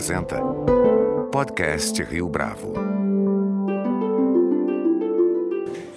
apresenta 0.00 0.40
Podcast 1.30 2.02
Rio 2.02 2.26
Bravo. 2.26 2.72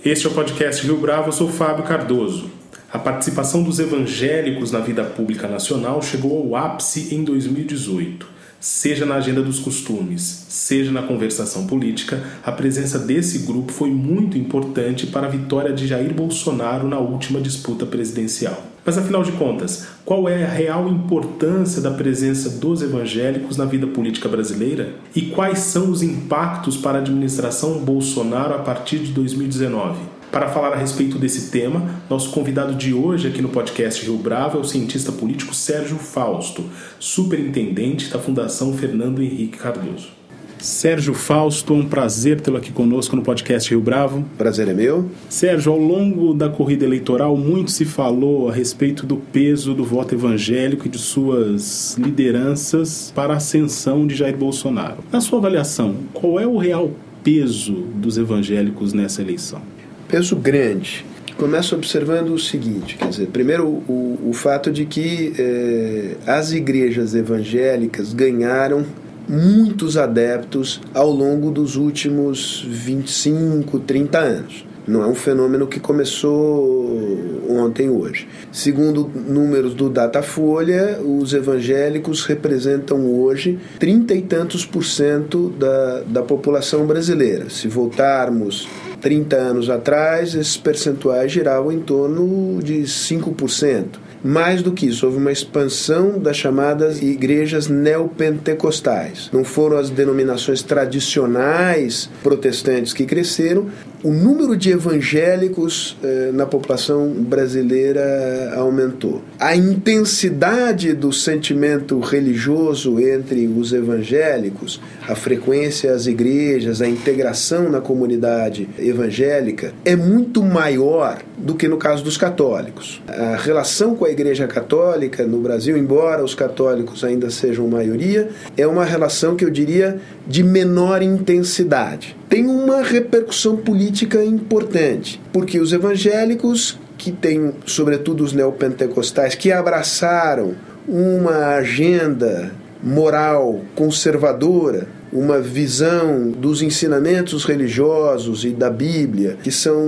Este 0.03 0.27
é 0.27 0.29
o 0.29 0.33
podcast 0.33 0.85
Rio 0.85 0.97
Bravo, 0.97 1.29
eu 1.29 1.31
sou 1.31 1.47
Fábio 1.47 1.85
Cardoso. 1.85 2.51
A 2.91 2.99
participação 2.99 3.63
dos 3.63 3.79
evangélicos 3.79 4.73
na 4.73 4.79
vida 4.79 5.05
pública 5.05 5.47
nacional 5.47 6.01
chegou 6.01 6.37
ao 6.37 6.53
ápice 6.65 7.15
em 7.15 7.23
2018. 7.23 8.27
Seja 8.59 9.05
na 9.05 9.15
agenda 9.15 9.41
dos 9.41 9.59
costumes, 9.59 10.47
seja 10.49 10.91
na 10.91 11.03
conversação 11.03 11.65
política, 11.65 12.21
a 12.43 12.51
presença 12.51 12.99
desse 12.99 13.39
grupo 13.39 13.71
foi 13.71 13.89
muito 13.89 14.37
importante 14.37 15.07
para 15.07 15.27
a 15.27 15.29
vitória 15.29 15.71
de 15.71 15.87
Jair 15.87 16.13
Bolsonaro 16.13 16.85
na 16.89 16.99
última 16.99 17.39
disputa 17.39 17.85
presidencial. 17.85 18.72
Mas 18.85 18.97
afinal 18.97 19.23
de 19.23 19.31
contas, 19.33 19.87
qual 20.03 20.27
é 20.27 20.43
a 20.43 20.49
real 20.49 20.89
importância 20.89 21.81
da 21.81 21.91
presença 21.91 22.49
dos 22.49 22.81
evangélicos 22.81 23.55
na 23.55 23.63
vida 23.63 23.87
política 23.87 24.27
brasileira? 24.27 24.95
E 25.15 25.21
quais 25.21 25.59
são 25.59 25.89
os 25.89 26.03
impactos 26.03 26.75
para 26.75 26.97
a 26.97 27.01
administração 27.01 27.79
Bolsonaro 27.79 28.55
a 28.55 28.59
partir 28.59 28.99
de 28.99 29.13
2019? 29.13 29.99
Para 30.29 30.49
falar 30.49 30.73
a 30.73 30.75
respeito 30.75 31.17
desse 31.17 31.51
tema, 31.51 32.01
nosso 32.09 32.31
convidado 32.31 32.75
de 32.75 32.93
hoje 32.93 33.27
aqui 33.27 33.41
no 33.41 33.49
podcast 33.49 34.03
Rio 34.03 34.17
Bravo 34.17 34.57
é 34.57 34.61
o 34.61 34.65
cientista 34.65 35.11
político 35.11 35.53
Sérgio 35.53 35.97
Fausto, 35.97 36.65
superintendente 36.99 38.09
da 38.09 38.19
Fundação 38.19 38.73
Fernando 38.73 39.21
Henrique 39.21 39.59
Cardoso. 39.59 40.22
Sérgio 40.63 41.13
Fausto, 41.13 41.73
é 41.73 41.75
um 41.75 41.85
prazer 41.85 42.39
tê-lo 42.39 42.55
aqui 42.55 42.71
conosco 42.71 43.17
no 43.17 43.21
podcast 43.21 43.69
Rio 43.69 43.81
Bravo. 43.81 44.23
Prazer 44.37 44.69
é 44.69 44.73
meu. 44.73 45.09
Sérgio, 45.27 45.73
ao 45.73 45.77
longo 45.77 46.33
da 46.33 46.47
corrida 46.47 46.85
eleitoral, 46.85 47.35
muito 47.35 47.69
se 47.69 47.83
falou 47.83 48.47
a 48.47 48.53
respeito 48.53 49.05
do 49.05 49.17
peso 49.17 49.73
do 49.73 49.83
voto 49.83 50.15
evangélico 50.15 50.87
e 50.87 50.89
de 50.89 50.97
suas 50.97 51.97
lideranças 51.97 53.11
para 53.13 53.33
a 53.33 53.37
ascensão 53.37 54.07
de 54.07 54.15
Jair 54.15 54.37
Bolsonaro. 54.37 55.03
Na 55.11 55.19
sua 55.19 55.39
avaliação, 55.39 55.97
qual 56.13 56.39
é 56.39 56.47
o 56.47 56.55
real 56.55 56.91
peso 57.21 57.73
dos 57.95 58.17
evangélicos 58.17 58.93
nessa 58.93 59.21
eleição? 59.21 59.61
Peso 60.07 60.33
grande. 60.37 61.05
Começo 61.35 61.75
observando 61.75 62.29
o 62.29 62.39
seguinte, 62.39 62.95
quer 62.95 63.09
dizer, 63.09 63.27
primeiro 63.27 63.65
o, 63.67 64.29
o 64.29 64.31
fato 64.31 64.71
de 64.71 64.85
que 64.85 65.33
eh, 65.37 66.15
as 66.25 66.53
igrejas 66.53 67.15
evangélicas 67.15 68.13
ganharam 68.13 68.85
muitos 69.27 69.97
adeptos 69.97 70.81
ao 70.93 71.09
longo 71.09 71.51
dos 71.51 71.75
últimos 71.75 72.65
25, 72.67 73.79
30 73.79 74.19
anos. 74.19 74.65
Não 74.85 75.01
é 75.01 75.07
um 75.07 75.15
fenômeno 75.15 75.65
que 75.65 75.79
começou 75.79 77.43
ontem 77.49 77.89
hoje. 77.89 78.27
Segundo 78.51 79.09
números 79.15 79.73
do 79.73 79.89
Datafolha, 79.89 80.99
os 81.01 81.33
evangélicos 81.33 82.25
representam 82.25 83.05
hoje 83.07 83.59
trinta 83.79 84.13
e 84.13 84.21
tantos 84.21 84.65
por 84.65 84.83
cento 84.83 85.49
da, 85.57 86.01
da 86.01 86.21
população 86.21 86.85
brasileira. 86.85 87.49
Se 87.49 87.69
voltarmos 87.69 88.67
30 88.99 89.35
anos 89.37 89.69
atrás, 89.69 90.35
esses 90.35 90.57
percentuais 90.57 91.31
giravam 91.31 91.71
em 91.71 91.79
torno 91.79 92.61
de 92.61 92.81
5%. 92.81 94.02
Mais 94.23 94.61
do 94.61 94.71
que 94.71 94.85
isso, 94.85 95.05
houve 95.05 95.17
uma 95.17 95.31
expansão 95.31 96.17
das 96.17 96.37
chamadas 96.37 97.01
igrejas 97.01 97.67
neopentecostais. 97.67 99.29
Não 99.33 99.43
foram 99.43 99.77
as 99.77 99.89
denominações 99.89 100.61
tradicionais 100.61 102.09
protestantes 102.23 102.93
que 102.93 103.05
cresceram, 103.05 103.69
o 104.03 104.11
número 104.11 104.57
de 104.57 104.69
evangélicos 104.69 105.97
eh, 106.03 106.31
na 106.33 106.45
população 106.45 107.09
brasileira 107.09 108.53
aumentou. 108.57 109.21
A 109.39 109.55
intensidade 109.55 110.93
do 110.93 111.13
sentimento 111.13 111.97
religioso 111.99 112.99
entre 112.99 113.47
os 113.47 113.71
evangélicos, 113.71 114.81
a 115.07 115.15
frequência 115.15 115.93
às 115.93 116.05
igrejas, 116.05 116.81
a 116.81 116.87
integração 116.87 117.69
na 117.69 117.79
comunidade 117.79 118.67
evangélica 118.77 119.73
é 119.85 119.95
muito 119.95 120.43
maior 120.43 121.19
do 121.37 121.55
que 121.55 121.67
no 121.69 121.77
caso 121.77 122.03
dos 122.03 122.17
católicos. 122.17 123.01
A 123.07 123.37
relação 123.37 123.95
com 123.95 124.05
a 124.05 124.09
Igreja 124.09 124.47
Católica 124.47 125.25
no 125.25 125.39
Brasil, 125.39 125.77
embora 125.77 126.23
os 126.23 126.35
católicos 126.35 127.03
ainda 127.03 127.29
sejam 127.29 127.67
maioria, 127.67 128.29
é 128.57 128.67
uma 128.67 128.83
relação 128.83 129.35
que 129.35 129.45
eu 129.45 129.49
diria 129.49 129.99
de 130.27 130.43
menor 130.43 131.01
intensidade. 131.01 132.15
Tem 132.33 132.47
uma 132.47 132.81
repercussão 132.81 133.55
política 133.55 134.25
importante, 134.25 135.21
porque 135.31 135.59
os 135.59 135.71
evangélicos, 135.71 136.79
que 136.97 137.11
têm, 137.11 137.53
sobretudo 137.63 138.23
os 138.23 138.33
neopentecostais, 138.33 139.35
que 139.35 139.51
abraçaram 139.51 140.55
uma 140.87 141.49
agenda 141.57 142.51
moral 142.81 143.61
conservadora, 143.75 144.87
uma 145.11 145.39
visão 145.39 146.31
dos 146.31 146.63
ensinamentos 146.63 147.45
religiosos 147.45 148.43
e 148.43 148.49
da 148.49 148.71
Bíblia, 148.71 149.37
que 149.43 149.51
são 149.51 149.87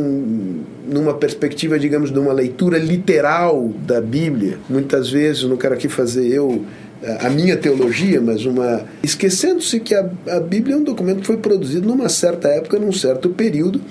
numa 0.88 1.16
perspectiva, 1.16 1.80
digamos, 1.80 2.12
de 2.12 2.20
uma 2.20 2.32
leitura 2.32 2.78
literal 2.78 3.72
da 3.88 4.00
Bíblia. 4.00 4.60
Muitas 4.70 5.10
vezes, 5.10 5.42
não 5.46 5.58
quero 5.58 5.74
aqui 5.74 5.90
fazer 5.90 6.28
eu 6.28 6.64
a 7.20 7.30
minha 7.30 7.56
teologia, 7.56 8.20
mas 8.22 8.46
uma. 8.46 8.84
Esquecendo-se 9.04 9.80
que 9.80 9.94
a, 9.94 10.10
a 10.28 10.40
Bíblia 10.40 10.76
é 10.76 10.78
um 10.78 10.84
documento 10.84 11.22
que 11.22 11.28
foi 11.28 11.38
produzido 11.38 11.88
numa 11.88 12.10
certa 12.10 12.48
época, 12.48 12.80
num 12.80 12.92
certo 12.92 13.30
período, 13.30 13.82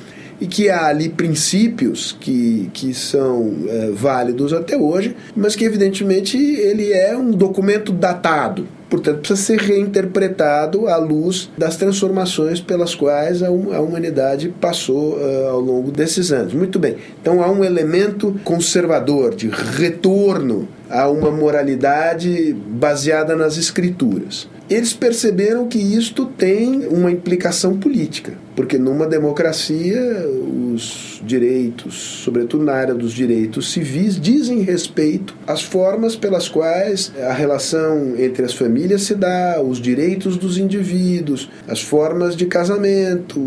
e 0.40 0.46
que 0.46 0.68
há 0.68 0.86
ali 0.86 1.08
princípios 1.08 2.16
que, 2.18 2.70
que 2.72 2.92
são 2.92 3.54
é, 3.68 3.90
válidos 3.90 4.52
até 4.52 4.76
hoje, 4.76 5.16
mas 5.34 5.54
que 5.54 5.64
evidentemente 5.64 6.36
ele 6.36 6.92
é 6.92 7.16
um 7.16 7.30
documento 7.30 7.92
datado. 7.92 8.66
Portanto, 8.90 9.20
precisa 9.20 9.40
ser 9.40 9.58
reinterpretado 9.58 10.86
à 10.86 10.96
luz 10.96 11.50
das 11.58 11.76
transformações 11.76 12.60
pelas 12.60 12.94
quais 12.94 13.42
a, 13.42 13.48
a 13.48 13.80
humanidade 13.80 14.54
passou 14.60 15.16
uh, 15.16 15.48
ao 15.48 15.60
longo 15.60 15.90
desses 15.90 16.30
anos. 16.30 16.52
Muito 16.52 16.78
bem. 16.78 16.96
Então 17.20 17.42
há 17.42 17.50
um 17.50 17.64
elemento 17.64 18.38
conservador 18.44 19.34
de 19.34 19.48
retorno 19.48 20.68
a 20.88 21.08
uma 21.08 21.30
moralidade 21.30 22.52
baseada 22.52 23.34
nas 23.34 23.56
escrituras. 23.56 24.48
Eles 24.68 24.92
perceberam 24.92 25.68
que 25.68 25.78
isto 25.78 26.26
tem 26.26 26.86
uma 26.86 27.10
implicação 27.10 27.76
política, 27.78 28.34
porque 28.54 28.78
numa 28.78 29.06
democracia 29.06 30.26
os 30.74 31.20
direitos, 31.24 31.94
sobretudo 32.24 32.64
na 32.64 32.72
área 32.72 32.94
dos 32.94 33.12
direitos 33.12 33.72
civis, 33.72 34.20
dizem 34.20 34.60
respeito 34.60 35.34
às 35.46 35.62
formas 35.62 36.16
pelas 36.16 36.48
quais 36.48 37.12
a 37.20 37.32
relação 37.32 38.14
entre 38.18 38.44
as 38.44 38.54
famílias 38.54 39.02
se 39.02 39.14
dá, 39.14 39.62
os 39.62 39.80
direitos 39.80 40.36
dos 40.36 40.58
indivíduos, 40.58 41.50
as 41.66 41.80
formas 41.80 42.36
de 42.36 42.46
casamento, 42.46 43.40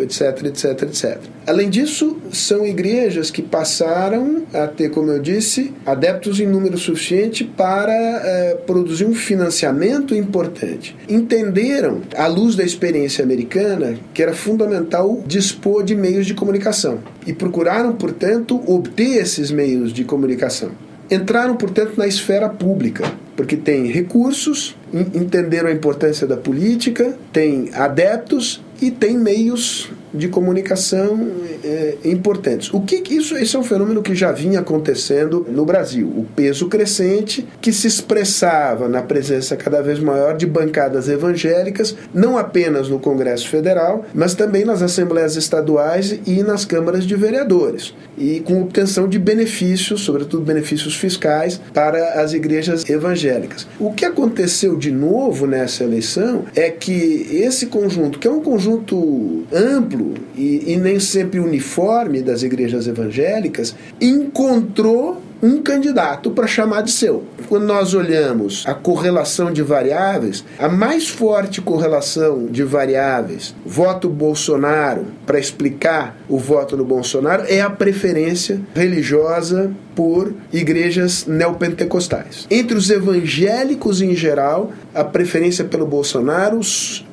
etc, 0.00 0.44
etc, 0.46 0.82
etc. 0.82 1.18
Além 1.46 1.68
disso, 1.68 2.16
são 2.32 2.64
igrejas 2.66 3.30
que 3.30 3.42
passaram 3.42 4.44
a 4.52 4.66
ter, 4.66 4.90
como 4.90 5.10
eu 5.10 5.20
disse, 5.20 5.72
adeptos 5.84 6.40
em 6.40 6.46
número 6.46 6.78
suficiente 6.78 7.44
para 7.44 7.92
eh, 7.92 8.58
produzir 8.66 9.04
um 9.04 9.14
financiamento 9.14 10.14
importante. 10.14 10.96
Entenderam, 11.08 12.00
à 12.16 12.26
luz 12.26 12.56
da 12.56 12.64
experiência 12.64 13.22
americana, 13.22 13.98
que 14.14 14.22
era 14.22 14.32
fundamental 14.44 15.22
dispor 15.26 15.82
de 15.82 15.96
meios 15.96 16.26
de 16.26 16.34
comunicação 16.34 16.98
e 17.26 17.32
procuraram, 17.32 17.94
portanto, 17.94 18.60
obter 18.70 19.16
esses 19.16 19.50
meios 19.50 19.90
de 19.90 20.04
comunicação. 20.04 20.72
Entraram, 21.10 21.56
portanto, 21.56 21.94
na 21.96 22.06
esfera 22.06 22.46
pública, 22.50 23.10
porque 23.34 23.56
tem 23.56 23.86
recursos, 23.86 24.76
entenderam 24.92 25.70
a 25.70 25.72
importância 25.72 26.26
da 26.26 26.36
política, 26.36 27.16
tem 27.32 27.70
adeptos 27.72 28.62
e 28.82 28.90
tem 28.90 29.16
meios 29.16 29.90
de 30.14 30.28
comunicação 30.28 31.28
é, 31.62 31.96
importantes. 32.04 32.72
O 32.72 32.80
que 32.80 33.02
isso, 33.12 33.36
isso 33.36 33.56
é 33.56 33.60
um 33.60 33.64
fenômeno 33.64 34.02
que 34.02 34.14
já 34.14 34.30
vinha 34.30 34.60
acontecendo 34.60 35.44
no 35.50 35.64
Brasil, 35.64 36.06
o 36.06 36.24
peso 36.36 36.68
crescente 36.68 37.46
que 37.60 37.72
se 37.72 37.86
expressava 37.86 38.88
na 38.88 39.02
presença 39.02 39.56
cada 39.56 39.82
vez 39.82 39.98
maior 39.98 40.36
de 40.36 40.46
bancadas 40.46 41.08
evangélicas, 41.08 41.96
não 42.12 42.38
apenas 42.38 42.88
no 42.88 42.98
Congresso 42.98 43.48
Federal, 43.48 44.04
mas 44.14 44.34
também 44.34 44.64
nas 44.64 44.82
assembleias 44.82 45.36
estaduais 45.36 46.18
e 46.26 46.42
nas 46.42 46.64
câmaras 46.64 47.04
de 47.04 47.16
vereadores, 47.16 47.94
e 48.16 48.40
com 48.40 48.62
obtenção 48.62 49.08
de 49.08 49.18
benefícios, 49.18 50.02
sobretudo 50.02 50.44
benefícios 50.44 50.96
fiscais, 50.96 51.60
para 51.72 52.20
as 52.22 52.32
igrejas 52.32 52.88
evangélicas. 52.88 53.66
O 53.80 53.92
que 53.92 54.04
aconteceu 54.04 54.76
de 54.76 54.90
novo 54.90 55.46
nessa 55.46 55.82
eleição 55.82 56.44
é 56.54 56.70
que 56.70 57.26
esse 57.32 57.66
conjunto, 57.66 58.18
que 58.18 58.28
é 58.28 58.30
um 58.30 58.40
conjunto 58.40 59.44
amplo 59.52 60.03
e, 60.36 60.72
e 60.72 60.76
nem 60.76 60.98
sempre 61.00 61.40
uniforme 61.40 62.22
das 62.22 62.42
igrejas 62.42 62.86
evangélicas, 62.86 63.74
encontrou 64.00 65.22
um 65.44 65.60
candidato 65.60 66.30
para 66.30 66.46
chamar 66.46 66.82
de 66.82 66.90
seu. 66.90 67.24
Quando 67.50 67.66
nós 67.66 67.92
olhamos 67.92 68.64
a 68.66 68.72
correlação 68.72 69.52
de 69.52 69.62
variáveis, 69.62 70.42
a 70.58 70.70
mais 70.70 71.10
forte 71.10 71.60
correlação 71.60 72.46
de 72.46 72.62
variáveis, 72.62 73.54
voto 73.64 74.08
Bolsonaro, 74.08 75.04
para 75.26 75.38
explicar 75.38 76.16
o 76.30 76.38
voto 76.38 76.78
no 76.78 76.84
Bolsonaro, 76.84 77.44
é 77.46 77.60
a 77.60 77.68
preferência 77.68 78.58
religiosa 78.74 79.70
por 79.94 80.32
igrejas 80.50 81.26
neopentecostais. 81.26 82.46
Entre 82.50 82.74
os 82.74 82.88
evangélicos 82.88 84.00
em 84.00 84.14
geral, 84.14 84.72
a 84.94 85.04
preferência 85.04 85.64
pelo 85.64 85.86
Bolsonaro 85.86 86.60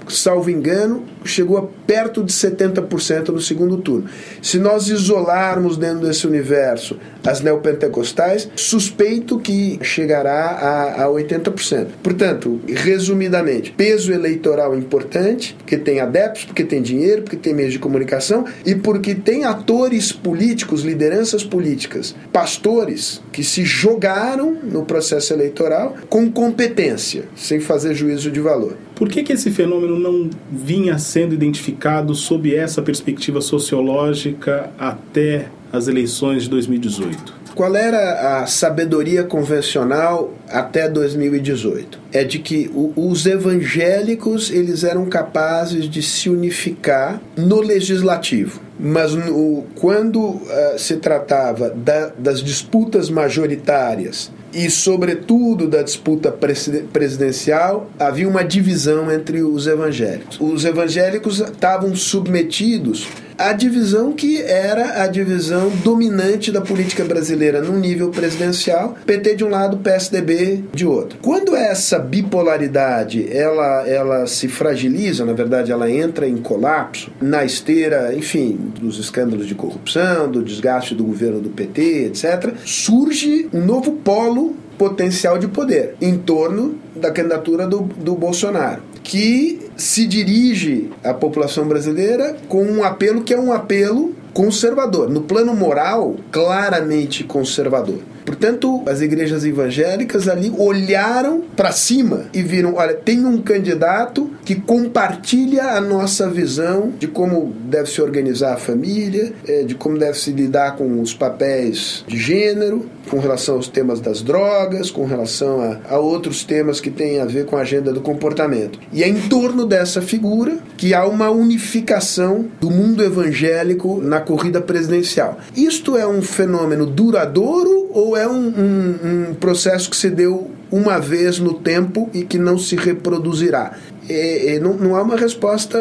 salvo 0.10 0.50
engano, 0.50 1.06
chegou 1.24 1.58
a 1.58 1.68
perto 1.86 2.24
de 2.24 2.32
70% 2.32 3.30
no 3.30 3.40
segundo 3.40 3.78
turno. 3.78 4.10
Se 4.42 4.58
nós 4.58 4.88
isolarmos 4.88 5.78
dentro 5.78 6.08
desse 6.08 6.26
universo 6.26 6.98
as 7.26 7.42
neopentecostais, 7.42 8.50
suspeito 8.56 9.40
que 9.40 9.80
chegará 9.82 10.50
a, 10.50 11.06
a 11.06 11.08
80%. 11.08 11.88
Portanto, 12.02 12.60
resumidamente, 12.68 13.72
peso 13.72 14.12
eleitoral 14.12 14.78
importante, 14.78 15.56
porque 15.58 15.78
tem 15.78 16.00
adeptos, 16.00 16.46
porque 16.46 16.64
tem 16.64 16.82
dinheiro, 16.82 17.24
porque 17.24 17.38
tem 17.38 17.54
meios 17.54 17.74
de 17.74 17.80
comunicação 17.80 18.46
e 18.66 18.76
porque 18.76 19.16
tem 19.16 19.46
atores 19.46 20.12
políticos, 20.12 20.84
lideranças 20.84 21.44
políticas, 21.44 22.16
pastores 22.32 23.22
que 23.32 23.44
se 23.44 23.64
jogaram 23.64 24.58
no 24.64 24.86
processo 24.86 25.34
eleitoral 25.34 25.96
com 26.10 26.32
competência, 26.32 27.26
sem 27.36 27.60
fazer 27.60 27.94
juízo 27.94 28.32
de 28.32 28.40
valor. 28.40 28.78
Por 28.96 29.10
que, 29.10 29.24
que 29.24 29.34
esse 29.34 29.50
fenômeno 29.50 29.98
não 29.98 30.30
vinha 30.52 31.00
sendo 31.00 31.34
identificado 31.34 32.14
sob 32.14 32.56
essa 32.56 32.82
perspectiva 32.82 33.42
sociológica 33.42 34.70
até 34.78 35.48
as 35.72 35.88
eleições 35.88 36.44
de 36.44 36.50
2018? 36.50 37.42
Qual 37.54 37.76
era 37.76 38.42
a 38.42 38.48
sabedoria 38.48 39.24
convencional 39.24 40.34
até 40.50 40.88
2018? 40.88 42.00
É 42.14 42.24
de 42.24 42.40
que 42.40 42.72
os 42.96 43.26
evangélicos 43.26 44.50
eles 44.50 44.84
eram 44.84 45.06
capazes 45.06 45.90
de 45.90 46.02
se 46.02 46.30
unificar 46.30 47.22
no 47.36 47.60
legislativo, 47.62 48.62
mas 48.80 49.14
no, 49.14 49.66
quando 49.76 50.22
uh, 50.22 50.42
se 50.78 50.96
tratava 50.98 51.70
da, 51.70 52.12
das 52.18 52.42
disputas 52.42 53.10
majoritárias 53.10 54.32
e, 54.54 54.70
sobretudo, 54.70 55.68
da 55.68 55.82
disputa 55.82 56.32
presidencial, 56.32 57.90
havia 57.98 58.28
uma 58.28 58.44
divisão 58.44 59.12
entre 59.12 59.42
os 59.42 59.66
evangélicos. 59.68 60.38
Os 60.42 60.66
evangélicos 60.66 61.40
estavam 61.40 61.96
submetidos 61.96 63.08
à 63.38 63.54
divisão 63.54 64.14
que 64.14 64.42
era 64.42 65.04
a 65.04 65.08
divisão 65.08 65.70
dominante 65.84 66.52
da 66.52 66.62
política 66.62 67.04
brasileira 67.04 67.62
no 67.62 67.78
nível 67.78 68.10
presidencial, 68.10 68.96
PT 69.06 69.36
de 69.36 69.44
um 69.44 69.50
lado, 69.50 69.78
PSDB 69.78 70.64
de 70.74 70.86
outro. 70.86 71.20
Quando 71.22 71.56
essa 71.56 72.00
bipolaridade 72.00 73.28
ela, 73.32 73.88
ela 73.88 74.28
se 74.28 74.48
fragiliza, 74.48 75.26
na 75.26 75.34
verdade 75.34 75.72
ela 75.72 75.90
entra 75.90 76.28
em 76.28 76.38
colapso, 76.38 77.12
na 77.22 77.44
esteira, 77.44 78.14
enfim, 78.16 78.58
dos 78.80 79.00
escândalos 79.00 79.48
de 79.48 79.56
corrupção, 79.56 80.30
do 80.30 80.44
desgaste 80.44 80.96
do 80.96 81.04
governo 81.04 81.40
do 81.40 81.50
PT, 81.50 82.06
etc., 82.08 82.54
surge 82.66 83.48
um 83.54 83.64
novo 83.66 83.94
polo 83.94 84.56
potencial 84.78 85.38
de 85.38 85.48
poder 85.48 85.96
em 86.02 86.18
torno 86.18 86.76
da 86.96 87.12
candidatura 87.12 87.68
do, 87.68 87.82
do 87.82 88.16
Bolsonaro, 88.16 88.82
que 89.04 89.61
se 89.76 90.06
dirige 90.06 90.90
à 91.04 91.14
população 91.14 91.68
brasileira 91.68 92.38
com 92.48 92.64
um 92.64 92.84
apelo 92.84 93.24
que 93.24 93.34
é 93.34 93.40
um 93.40 93.52
apelo 93.52 94.16
conservador, 94.34 95.10
no 95.10 95.22
plano 95.22 95.54
moral, 95.54 96.16
claramente 96.32 97.24
conservador. 97.24 98.00
Portanto, 98.32 98.82
as 98.86 99.02
igrejas 99.02 99.44
evangélicas 99.44 100.30
ali 100.30 100.54
olharam 100.58 101.42
para 101.54 101.74
cima 101.74 102.28
e 102.34 102.42
viram: 102.42 102.76
olha, 102.76 102.94
tem 102.94 103.26
um 103.26 103.42
candidato 103.42 104.32
que 104.46 104.56
compartilha 104.56 105.74
a 105.74 105.82
nossa 105.82 106.30
visão 106.30 106.94
de 106.98 107.08
como 107.08 107.54
deve 107.66 107.90
se 107.90 108.02
organizar 108.02 108.54
a 108.54 108.58
família, 108.58 109.34
é, 109.46 109.64
de 109.64 109.76
como 109.76 109.98
deve 109.98 110.18
se 110.18 110.32
lidar 110.32 110.78
com 110.78 111.02
os 111.02 111.14
papéis 111.14 112.06
de 112.08 112.18
gênero, 112.18 112.86
com 113.10 113.20
relação 113.20 113.56
aos 113.56 113.68
temas 113.68 114.00
das 114.00 114.22
drogas, 114.22 114.90
com 114.90 115.06
relação 115.06 115.60
a, 115.60 115.96
a 115.96 116.00
outros 116.00 116.46
temas 116.46 116.80
que 116.80 116.90
têm 116.90 117.20
a 117.20 117.26
ver 117.26 117.46
com 117.46 117.58
a 117.58 117.62
agenda 117.62 117.92
do 117.92 118.00
comportamento. 118.00 118.80
E 118.94 119.04
é 119.04 119.10
em 119.10 119.28
torno 119.28 119.66
dessa 119.66 120.02
figura 120.02 120.58
que 120.78 120.94
há 120.94 121.06
uma 121.06 121.30
unificação 121.30 122.46
do 122.62 122.72
mundo 122.72 123.04
evangélico 123.04 124.02
na 124.02 124.22
corrida 124.22 124.62
presidencial. 124.62 125.38
Isto 125.54 125.98
é 125.98 126.08
um 126.08 126.22
fenômeno 126.22 126.86
duradouro 126.86 127.91
ou 127.94 128.18
é 128.18 128.28
um, 128.28 128.48
um, 128.48 129.30
um 129.30 129.34
processo 129.34 129.90
que 129.90 129.96
se 129.96 130.10
deu 130.10 130.52
uma 130.72 131.00
vez 131.00 131.40
no 131.40 131.56
tempo 131.56 132.10
e 132.14 132.24
que 132.24 132.38
não 132.38 132.58
se 132.58 132.76
reproduzirá? 132.76 133.78
É, 134.12 134.56
é, 134.56 134.60
não, 134.60 134.74
não, 134.74 134.96
há 134.96 135.02
uma 135.02 135.16
resposta 135.16 135.78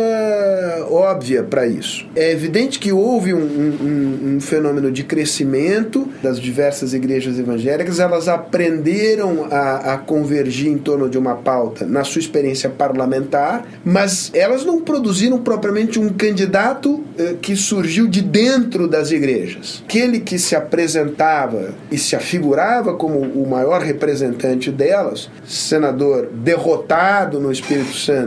óbvia 0.89 1.43
para 1.43 1.67
isso. 1.67 2.07
É 2.15 2.33
evidente 2.33 2.79
que 2.79 2.93
houve 2.93 3.35
um, 3.35 3.39
um, 3.39 4.37
um, 4.37 4.41
fenômeno 4.41 4.91
de 4.91 5.05
crescimento 5.05 6.09
das 6.23 6.41
diversas 6.41 6.95
igrejas 6.95 7.39
evangélicas, 7.39 7.99
elas 7.99 8.29
aprenderam 8.29 9.47
a, 9.51 9.95
a, 9.95 9.99
convergir 9.99 10.69
em 10.69 10.79
torno 10.79 11.09
de 11.09 11.19
uma 11.19 11.37
pauta 11.37 11.87
na 11.87 12.05
sua 12.05 12.21
experiência 12.21 12.71
parlamentar, 12.71 13.67
mas 13.85 14.31
elas 14.35 14.65
não 14.65 14.81
produziram 14.81 15.39
propriamente 15.39 15.99
um 15.99 16.09
candidato 16.11 17.05
eh, 17.19 17.37
que 17.41 17.57
surgiu 17.57 18.07
de 18.07 18.23
dentro 18.23 18.89
das 18.89 19.11
igrejas. 19.11 19.83
Aquele 19.87 20.21
que 20.21 20.39
se 20.39 20.55
apresentava 20.57 21.75
e 21.91 21.99
se 21.99 22.17
afigurava 22.17 22.95
como 22.95 23.19
o 23.19 23.49
maior 23.49 23.83
representante 23.83 24.71
delas, 24.71 25.31
senador 25.45 26.29
derrotado 26.33 27.41
no 27.41 27.53
Espírito 27.53 27.95
Santo 27.95 28.20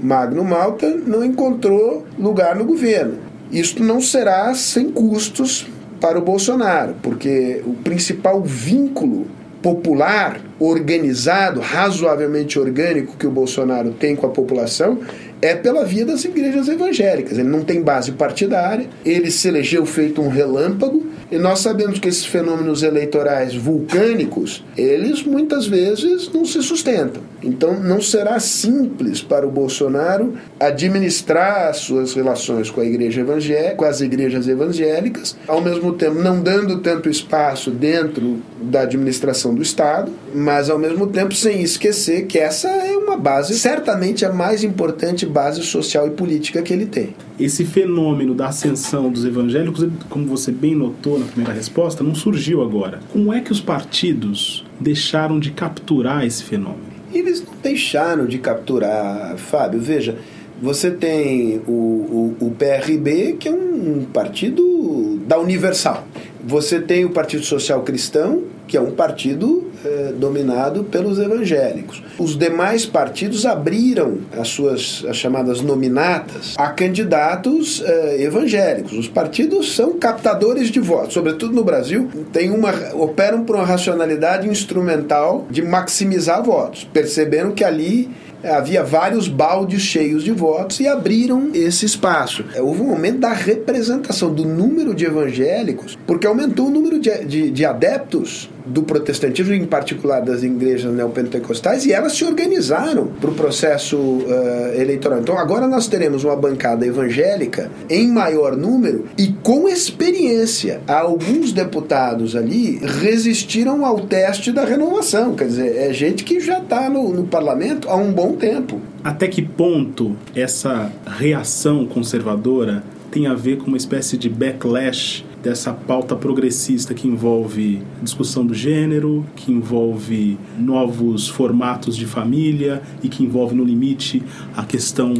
Magno 0.00 0.44
Malta 0.44 0.88
não 1.06 1.24
encontrou 1.24 2.04
lugar 2.18 2.56
no 2.56 2.64
governo. 2.64 3.18
Isto 3.50 3.82
não 3.82 4.00
será 4.00 4.54
sem 4.54 4.90
custos 4.90 5.66
para 6.00 6.18
o 6.18 6.22
Bolsonaro, 6.22 6.94
porque 7.02 7.62
o 7.64 7.72
principal 7.72 8.42
vínculo 8.42 9.26
popular, 9.62 10.40
organizado, 10.60 11.60
razoavelmente 11.60 12.58
orgânico 12.58 13.16
que 13.16 13.26
o 13.26 13.30
Bolsonaro 13.30 13.90
tem 13.92 14.14
com 14.14 14.26
a 14.26 14.30
população 14.30 15.00
é 15.42 15.54
pela 15.54 15.84
via 15.84 16.04
das 16.04 16.24
igrejas 16.24 16.68
evangélicas. 16.68 17.38
Ele 17.38 17.48
não 17.48 17.64
tem 17.64 17.82
base 17.82 18.12
partidária, 18.12 18.86
ele 19.04 19.30
se 19.30 19.48
elegeu 19.48 19.84
feito 19.84 20.22
um 20.22 20.28
relâmpago, 20.28 21.04
e 21.30 21.38
nós 21.38 21.60
sabemos 21.60 21.98
que 21.98 22.08
esses 22.08 22.24
fenômenos 22.24 22.82
eleitorais 22.82 23.54
vulcânicos, 23.54 24.64
eles 24.76 25.24
muitas 25.24 25.66
vezes 25.66 26.30
não 26.32 26.44
se 26.44 26.62
sustentam. 26.62 27.22
Então 27.42 27.78
não 27.78 28.00
será 28.00 28.38
simples 28.40 29.22
para 29.22 29.46
o 29.46 29.50
Bolsonaro 29.50 30.34
administrar 30.58 31.68
as 31.68 31.78
suas 31.78 32.14
relações 32.14 32.70
com 32.70 32.80
a 32.80 32.84
igreja 32.84 33.20
evangélica, 33.20 33.76
com 33.76 33.84
as 33.84 34.00
igrejas 34.00 34.48
evangélicas, 34.48 35.36
ao 35.46 35.60
mesmo 35.60 35.92
tempo 35.92 36.20
não 36.20 36.40
dando 36.40 36.78
tanto 36.78 37.08
espaço 37.08 37.70
dentro 37.70 38.40
da 38.66 38.82
administração 38.82 39.54
do 39.54 39.62
Estado, 39.62 40.12
mas 40.34 40.68
ao 40.68 40.78
mesmo 40.78 41.06
tempo 41.06 41.34
sem 41.34 41.62
esquecer 41.62 42.26
que 42.26 42.38
essa 42.38 42.68
é 42.68 42.96
uma 42.96 43.16
base, 43.16 43.58
certamente 43.58 44.24
a 44.24 44.32
mais 44.32 44.64
importante 44.64 45.24
base 45.24 45.62
social 45.62 46.06
e 46.06 46.10
política 46.10 46.62
que 46.62 46.72
ele 46.72 46.86
tem. 46.86 47.14
Esse 47.38 47.64
fenômeno 47.64 48.34
da 48.34 48.48
ascensão 48.48 49.10
dos 49.10 49.24
evangélicos, 49.24 49.86
como 50.08 50.26
você 50.26 50.50
bem 50.50 50.74
notou 50.74 51.18
na 51.18 51.26
primeira 51.26 51.52
resposta, 51.52 52.02
não 52.02 52.14
surgiu 52.14 52.62
agora. 52.62 53.00
Como 53.12 53.32
é 53.32 53.40
que 53.40 53.52
os 53.52 53.60
partidos 53.60 54.64
deixaram 54.80 55.38
de 55.38 55.50
capturar 55.50 56.26
esse 56.26 56.42
fenômeno? 56.42 56.96
Eles 57.12 57.42
não 57.42 57.54
deixaram 57.62 58.26
de 58.26 58.38
capturar, 58.38 59.36
Fábio. 59.36 59.80
Veja, 59.80 60.16
você 60.60 60.90
tem 60.90 61.60
o, 61.66 61.70
o, 61.70 62.36
o 62.40 62.50
PRB, 62.52 63.36
que 63.38 63.48
é 63.48 63.52
um 63.52 64.06
partido 64.12 65.20
da 65.26 65.38
Universal. 65.38 66.06
Você 66.44 66.80
tem 66.80 67.04
o 67.04 67.10
Partido 67.10 67.44
Social 67.44 67.82
Cristão, 67.82 68.44
que 68.66 68.76
é 68.76 68.80
um 68.80 68.90
partido 68.90 69.70
eh, 69.84 70.12
dominado 70.16 70.84
pelos 70.84 71.18
evangélicos. 71.18 72.02
Os 72.18 72.36
demais 72.36 72.84
partidos 72.86 73.46
abriram 73.46 74.18
as 74.36 74.48
suas 74.48 75.04
as 75.08 75.16
chamadas 75.16 75.60
nominatas 75.60 76.54
a 76.56 76.68
candidatos 76.68 77.82
eh, 77.84 78.22
evangélicos. 78.22 78.92
Os 78.92 79.08
partidos 79.08 79.74
são 79.74 79.98
captadores 79.98 80.68
de 80.68 80.80
votos, 80.80 81.14
sobretudo 81.14 81.54
no 81.54 81.62
Brasil, 81.62 82.08
tem 82.32 82.50
uma 82.50 82.72
operam 82.94 83.44
por 83.44 83.56
uma 83.56 83.64
racionalidade 83.64 84.48
instrumental 84.48 85.46
de 85.50 85.62
maximizar 85.62 86.42
votos. 86.42 86.84
Perceberam 86.92 87.52
que 87.52 87.64
ali 87.64 88.10
havia 88.42 88.82
vários 88.82 89.28
baldes 89.28 89.82
cheios 89.82 90.22
de 90.22 90.30
votos 90.30 90.80
e 90.80 90.86
abriram 90.86 91.50
esse 91.54 91.84
espaço. 91.86 92.44
É, 92.54 92.62
houve 92.62 92.82
um 92.82 92.90
aumento 92.90 93.18
da 93.18 93.32
representação, 93.32 94.32
do 94.32 94.44
número 94.44 94.94
de 94.94 95.04
evangélicos, 95.04 95.98
porque 96.06 96.26
aumentou 96.26 96.66
o 96.66 96.70
número 96.70 96.98
de, 96.98 97.24
de, 97.24 97.50
de 97.50 97.64
adeptos 97.64 98.48
do 98.66 98.82
protestantismo, 98.82 99.54
em 99.54 99.64
particular 99.64 100.20
das 100.20 100.42
igrejas 100.42 100.92
neopentecostais, 100.92 101.86
e 101.86 101.92
elas 101.92 102.12
se 102.12 102.24
organizaram 102.24 103.06
para 103.20 103.30
o 103.30 103.34
processo 103.34 103.96
uh, 103.96 104.80
eleitoral. 104.80 105.20
Então 105.20 105.38
agora 105.38 105.66
nós 105.66 105.86
teremos 105.86 106.24
uma 106.24 106.36
bancada 106.36 106.86
evangélica 106.86 107.70
em 107.88 108.08
maior 108.08 108.56
número 108.56 109.06
e 109.16 109.28
com 109.42 109.68
experiência. 109.68 110.80
Alguns 110.86 111.52
deputados 111.52 112.34
ali 112.34 112.78
resistiram 113.00 113.84
ao 113.84 114.00
teste 114.00 114.52
da 114.52 114.64
renovação, 114.64 115.34
quer 115.34 115.46
dizer, 115.46 115.76
é 115.76 115.92
gente 115.92 116.24
que 116.24 116.40
já 116.40 116.58
está 116.58 116.88
no, 116.90 117.12
no 117.12 117.24
parlamento 117.26 117.88
há 117.88 117.96
um 117.96 118.12
bom 118.12 118.32
tempo. 118.32 118.80
Até 119.02 119.28
que 119.28 119.42
ponto 119.42 120.16
essa 120.34 120.90
reação 121.06 121.86
conservadora 121.86 122.82
tem 123.10 123.26
a 123.26 123.34
ver 123.34 123.58
com 123.58 123.68
uma 123.68 123.76
espécie 123.76 124.18
de 124.18 124.28
backlash 124.28 125.24
dessa 125.46 125.72
pauta 125.72 126.16
progressista 126.16 126.92
que 126.92 127.06
envolve 127.06 127.80
discussão 128.02 128.44
do 128.44 128.52
gênero, 128.52 129.24
que 129.36 129.52
envolve 129.52 130.36
novos 130.58 131.28
formatos 131.28 131.96
de 131.96 132.04
família 132.04 132.82
e 133.00 133.08
que 133.08 133.22
envolve, 133.22 133.54
no 133.54 133.62
limite, 133.62 134.24
a 134.56 134.64
questão 134.64 135.14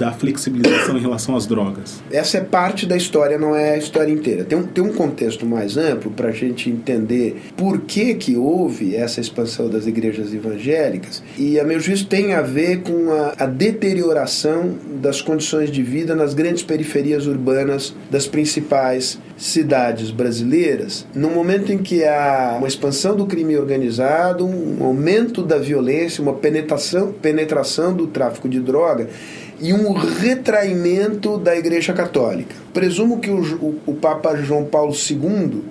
da 0.00 0.10
flexibilização 0.12 0.96
em 0.96 1.00
relação 1.00 1.36
às 1.36 1.46
drogas. 1.46 2.02
Essa 2.10 2.38
é 2.38 2.40
parte 2.40 2.86
da 2.86 2.96
história, 2.96 3.38
não 3.38 3.54
é 3.54 3.74
a 3.74 3.76
história 3.76 4.10
inteira. 4.10 4.44
Tem 4.44 4.58
um, 4.58 4.62
tem 4.62 4.82
um 4.82 4.94
contexto 4.94 5.44
mais 5.44 5.76
amplo 5.76 6.10
para 6.10 6.28
a 6.28 6.32
gente 6.32 6.70
entender 6.70 7.36
por 7.54 7.82
que, 7.82 8.14
que 8.14 8.34
houve 8.34 8.96
essa 8.96 9.20
expansão 9.20 9.68
das 9.68 9.86
igrejas 9.86 10.32
evangélicas 10.32 11.22
e, 11.36 11.60
a 11.60 11.64
meu 11.64 11.78
juízo, 11.78 12.06
tem 12.06 12.32
a 12.32 12.40
ver 12.40 12.80
com 12.80 13.12
a, 13.12 13.44
a 13.44 13.46
deterioração 13.46 14.74
das 15.02 15.20
condições 15.20 15.70
de 15.70 15.82
vida 15.82 16.14
nas 16.14 16.32
grandes 16.32 16.62
periferias 16.62 17.26
urbanas 17.26 17.94
das 18.10 18.26
principais 18.26 19.18
cidades 19.36 20.10
brasileiras, 20.10 21.06
no 21.14 21.28
momento 21.28 21.72
em 21.72 21.78
que 21.78 22.04
há 22.04 22.56
uma 22.58 22.68
expansão 22.68 23.14
do 23.14 23.26
crime 23.26 23.56
organizado, 23.56 24.46
um 24.46 24.82
aumento 24.82 25.42
da 25.42 25.58
violência, 25.58 26.22
uma 26.22 26.34
penetração, 26.34 27.12
penetração 27.12 27.94
do 27.94 28.06
tráfico 28.06 28.48
de 28.48 28.60
droga 28.60 29.08
e 29.60 29.72
um 29.72 29.92
retraimento 29.92 31.38
da 31.38 31.56
Igreja 31.56 31.92
Católica. 31.92 32.54
Presumo 32.72 33.20
que 33.20 33.30
o, 33.30 33.40
o, 33.56 33.80
o 33.86 33.94
Papa 33.94 34.36
João 34.36 34.64
Paulo 34.64 34.92
II 34.92 35.62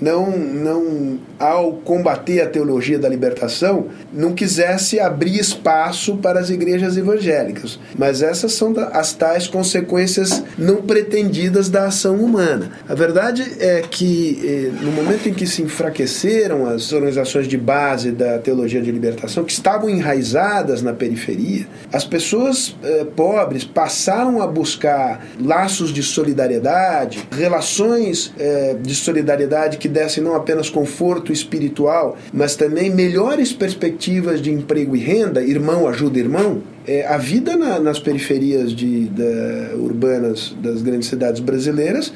não, 0.00 0.30
não, 0.30 1.18
ao 1.38 1.72
combater 1.72 2.40
a 2.40 2.46
teologia 2.46 2.98
da 2.98 3.08
libertação, 3.08 3.88
não 4.12 4.32
quisesse 4.32 4.98
abrir 4.98 5.38
espaço 5.38 6.16
para 6.16 6.40
as 6.40 6.50
igrejas 6.50 6.96
evangélicas. 6.96 7.78
Mas 7.98 8.22
essas 8.22 8.52
são 8.52 8.74
as 8.92 9.12
tais 9.12 9.46
consequências 9.46 10.42
não 10.56 10.76
pretendidas 10.76 11.68
da 11.68 11.86
ação 11.86 12.16
humana. 12.16 12.72
A 12.88 12.94
verdade 12.94 13.44
é 13.58 13.82
que, 13.82 14.40
eh, 14.42 14.82
no 14.82 14.92
momento 14.92 15.28
em 15.28 15.34
que 15.34 15.46
se 15.46 15.62
enfraqueceram 15.62 16.66
as 16.66 16.92
organizações 16.92 17.46
de 17.46 17.58
base 17.58 18.12
da 18.12 18.38
teologia 18.38 18.80
de 18.80 18.90
libertação, 18.90 19.44
que 19.44 19.52
estavam 19.52 19.90
enraizadas 19.90 20.82
na 20.82 20.92
periferia, 20.92 21.66
as 21.92 22.04
pessoas 22.04 22.74
eh, 22.82 23.06
pobres 23.14 23.64
passaram 23.64 24.40
a 24.40 24.46
buscar 24.46 25.26
laços 25.40 25.92
de 25.92 26.02
solidariedade, 26.02 27.28
relações 27.30 28.32
eh, 28.38 28.76
de 28.80 28.94
solidariedade 28.94 29.76
que 29.76 29.89
dessem 29.90 30.22
não 30.22 30.34
apenas 30.34 30.70
conforto 30.70 31.32
espiritual, 31.32 32.16
mas 32.32 32.56
também 32.56 32.90
melhores 32.90 33.52
perspectivas 33.52 34.40
de 34.40 34.50
emprego 34.50 34.96
e 34.96 35.00
renda, 35.00 35.42
irmão 35.42 35.86
ajuda 35.86 36.18
irmão, 36.18 36.62
é, 36.86 37.06
a 37.06 37.18
vida 37.18 37.56
na, 37.56 37.78
nas 37.78 37.98
periferias 37.98 38.72
de, 38.72 39.06
da, 39.06 39.76
urbanas 39.76 40.56
das 40.62 40.82
grandes 40.82 41.08
cidades 41.08 41.40
brasileiras, 41.40 42.12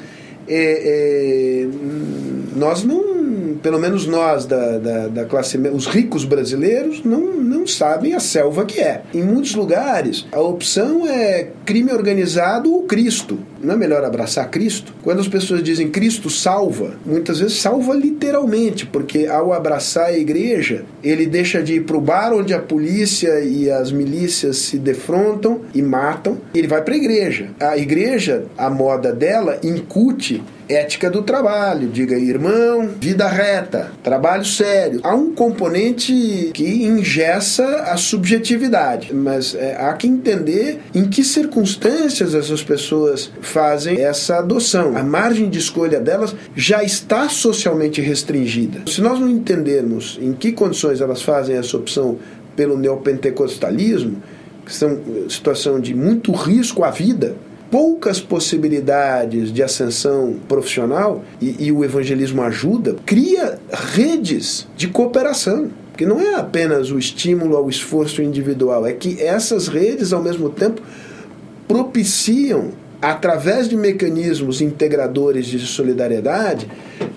é, 0.47 1.63
é, 1.63 1.67
nós 2.55 2.83
não 2.83 3.15
pelo 3.61 3.79
menos 3.79 4.05
nós 4.05 4.45
da, 4.45 4.77
da, 4.77 5.07
da, 5.07 5.25
classe 5.25 5.57
os 5.57 5.87
ricos 5.87 6.23
brasileiros 6.23 7.03
não, 7.03 7.33
não 7.33 7.65
sabem 7.65 8.13
a 8.13 8.19
selva 8.19 8.63
que 8.63 8.79
é. 8.79 9.01
Em 9.13 9.23
muitos 9.23 9.55
lugares 9.55 10.25
a 10.31 10.39
opção 10.39 11.07
é 11.07 11.49
crime 11.65 11.91
organizado 11.91 12.71
ou 12.71 12.83
Cristo. 12.83 13.39
Não 13.65 13.73
é 13.73 13.77
melhor 13.77 14.03
abraçar 14.03 14.49
Cristo? 14.49 14.93
Quando 15.01 15.19
as 15.19 15.27
pessoas 15.27 15.63
dizem 15.63 15.89
Cristo 15.89 16.29
salva, 16.29 16.93
muitas 17.05 17.39
vezes 17.39 17.59
salva 17.59 17.95
literalmente, 17.95 18.85
porque 18.85 19.25
ao 19.25 19.51
abraçar 19.51 20.05
a 20.05 20.17
igreja, 20.17 20.85
ele 21.03 21.25
deixa 21.25 21.63
de 21.63 21.75
ir 21.75 21.81
para 21.81 21.97
o 21.97 22.01
bar 22.01 22.31
onde 22.31 22.53
a 22.53 22.59
polícia 22.59 23.39
e 23.39 23.69
as 23.69 23.91
milícias 23.91 24.57
se 24.57 24.77
defrontam 24.77 25.61
e 25.73 25.81
matam, 25.81 26.37
e 26.53 26.59
ele 26.59 26.67
vai 26.67 26.83
para 26.83 26.93
a 26.93 26.97
igreja. 26.97 27.49
A 27.59 27.77
igreja, 27.77 28.45
a 28.55 28.69
moda 28.69 29.11
dela, 29.11 29.57
incute 29.63 30.43
ética 30.67 31.09
do 31.09 31.21
trabalho, 31.21 31.87
diga 31.87 32.17
irmão, 32.17 32.89
vida 32.99 33.27
reta, 33.27 33.91
trabalho 34.03 34.45
sério. 34.45 34.99
Há 35.03 35.13
um 35.13 35.33
componente 35.33 36.51
que 36.53 36.85
ingessa 36.85 37.65
a 37.83 37.97
subjetividade, 37.97 39.13
mas 39.13 39.55
é, 39.55 39.75
há 39.79 39.93
que 39.93 40.07
entender 40.07 40.79
em 40.93 41.07
que 41.07 41.23
circunstâncias 41.23 42.33
essas 42.33 42.63
pessoas 42.63 43.31
fazem 43.55 44.01
essa 44.01 44.39
adoção. 44.39 44.97
A 44.97 45.01
margem 45.01 45.49
de 45.49 45.59
escolha 45.59 45.97
delas 45.97 46.35
já 46.57 46.83
está 46.83 47.29
socialmente 47.29 48.01
restringida. 48.01 48.81
Se 48.85 48.99
nós 48.99 49.17
não 49.17 49.29
entendermos 49.29 50.19
em 50.21 50.33
que 50.33 50.51
condições 50.51 50.99
elas 50.99 51.21
fazem 51.21 51.55
essa 51.55 51.77
opção 51.77 52.17
pelo 52.53 52.77
neopentecostalismo, 52.77 54.21
que 54.65 54.73
são 54.73 54.99
situação 55.29 55.79
de 55.79 55.95
muito 55.95 56.33
risco 56.33 56.83
à 56.83 56.91
vida, 56.91 57.37
poucas 57.71 58.19
possibilidades 58.19 59.53
de 59.53 59.63
ascensão 59.63 60.35
profissional 60.49 61.23
e, 61.41 61.67
e 61.67 61.71
o 61.71 61.85
evangelismo 61.85 62.41
ajuda, 62.41 62.97
cria 63.05 63.57
redes 63.71 64.67
de 64.75 64.89
cooperação. 64.89 65.69
Que 65.95 66.05
não 66.05 66.19
é 66.19 66.35
apenas 66.35 66.91
o 66.91 66.99
estímulo 66.99 67.55
ao 67.55 67.69
esforço 67.69 68.21
individual, 68.21 68.85
é 68.85 68.91
que 68.91 69.21
essas 69.21 69.69
redes, 69.69 70.11
ao 70.11 70.21
mesmo 70.21 70.49
tempo, 70.49 70.81
propiciam 71.69 72.71
através 73.05 73.69
de 73.69 73.77
mecanismos 73.77 74.61
integradores 74.61 75.45
de 75.45 75.59
solidariedade, 75.59 76.67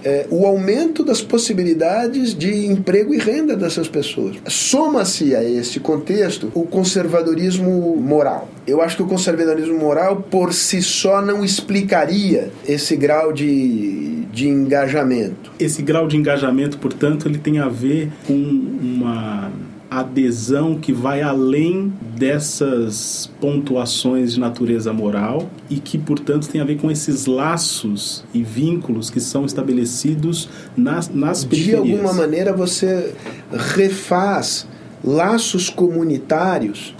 é, 0.04 0.26
o 0.30 0.46
aumento 0.46 1.02
das 1.02 1.22
possibilidades 1.22 2.34
de 2.34 2.66
emprego 2.66 3.14
e 3.14 3.18
renda 3.18 3.56
dessas 3.56 3.88
pessoas. 3.88 4.36
Soma-se 4.46 5.34
a 5.34 5.42
esse 5.42 5.80
contexto 5.80 6.52
o 6.54 6.64
conservadorismo 6.64 7.96
moral. 7.96 8.50
Eu 8.66 8.82
acho 8.82 8.96
que 8.96 9.02
o 9.02 9.06
conservadorismo 9.06 9.78
moral, 9.78 10.26
por 10.30 10.52
si 10.52 10.82
só, 10.82 11.22
não 11.22 11.42
explicaria 11.42 12.50
esse 12.66 12.94
grau 12.94 13.32
de, 13.32 14.26
de 14.30 14.46
engajamento. 14.46 15.50
Esse 15.58 15.80
grau 15.80 16.06
de 16.06 16.18
engajamento, 16.18 16.76
portanto, 16.76 17.26
ele 17.26 17.38
tem 17.38 17.60
a 17.60 17.68
ver 17.68 18.10
com 18.26 18.34
uma 18.34 19.50
adesão 19.90 20.78
que 20.78 20.92
vai 20.92 21.22
além 21.22 21.92
dessas 22.16 23.30
pontuações 23.40 24.34
de 24.34 24.40
natureza 24.40 24.92
moral 24.92 25.48
e 25.70 25.76
que, 25.76 25.96
portanto, 25.96 26.48
tem 26.48 26.60
a 26.60 26.64
ver 26.64 26.76
com 26.78 26.90
esses 26.90 27.26
laços 27.26 28.24
e 28.34 28.42
vínculos 28.42 29.08
que 29.08 29.20
são 29.20 29.46
estabelecidos 29.46 30.48
nas, 30.76 31.08
nas 31.08 31.44
periferias. 31.44 31.84
De 31.84 31.92
alguma 31.92 32.12
maneira, 32.12 32.52
você 32.52 33.14
refaz 33.50 34.66
laços 35.02 35.70
comunitários 35.70 36.94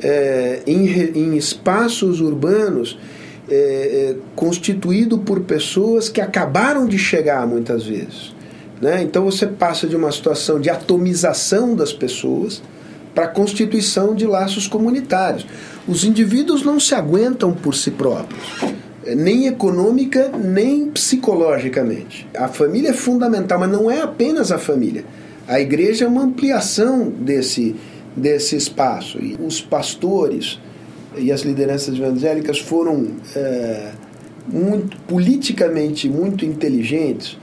é, 0.00 0.62
em, 0.66 0.86
em 1.16 1.36
espaços 1.36 2.20
urbanos 2.20 2.98
é, 3.48 3.54
é, 3.54 4.16
constituído 4.34 5.18
por 5.18 5.40
pessoas 5.40 6.08
que 6.08 6.20
acabaram 6.20 6.86
de 6.86 6.98
chegar 6.98 7.46
muitas 7.46 7.84
vezes. 7.84 8.34
Né? 8.84 9.02
Então 9.02 9.24
você 9.24 9.46
passa 9.46 9.86
de 9.86 9.96
uma 9.96 10.12
situação 10.12 10.60
de 10.60 10.68
atomização 10.68 11.74
das 11.74 11.90
pessoas 11.90 12.62
para 13.14 13.24
a 13.24 13.28
constituição 13.28 14.14
de 14.14 14.26
laços 14.26 14.68
comunitários. 14.68 15.46
Os 15.88 16.04
indivíduos 16.04 16.62
não 16.62 16.78
se 16.78 16.94
aguentam 16.94 17.54
por 17.54 17.74
si 17.74 17.90
próprios, 17.90 18.42
nem 19.16 19.46
econômica, 19.46 20.28
nem 20.28 20.90
psicologicamente. 20.90 22.28
A 22.36 22.46
família 22.46 22.90
é 22.90 22.92
fundamental, 22.92 23.58
mas 23.58 23.70
não 23.70 23.90
é 23.90 24.02
apenas 24.02 24.52
a 24.52 24.58
família. 24.58 25.06
A 25.48 25.58
igreja 25.58 26.04
é 26.04 26.08
uma 26.08 26.22
ampliação 26.22 27.08
desse, 27.08 27.74
desse 28.14 28.54
espaço. 28.54 29.16
E 29.18 29.34
os 29.40 29.62
pastores 29.62 30.60
e 31.16 31.32
as 31.32 31.40
lideranças 31.40 31.96
evangélicas 31.96 32.58
foram 32.58 33.12
é, 33.34 33.92
muito, 34.46 34.94
politicamente 35.06 36.06
muito 36.06 36.44
inteligentes 36.44 37.38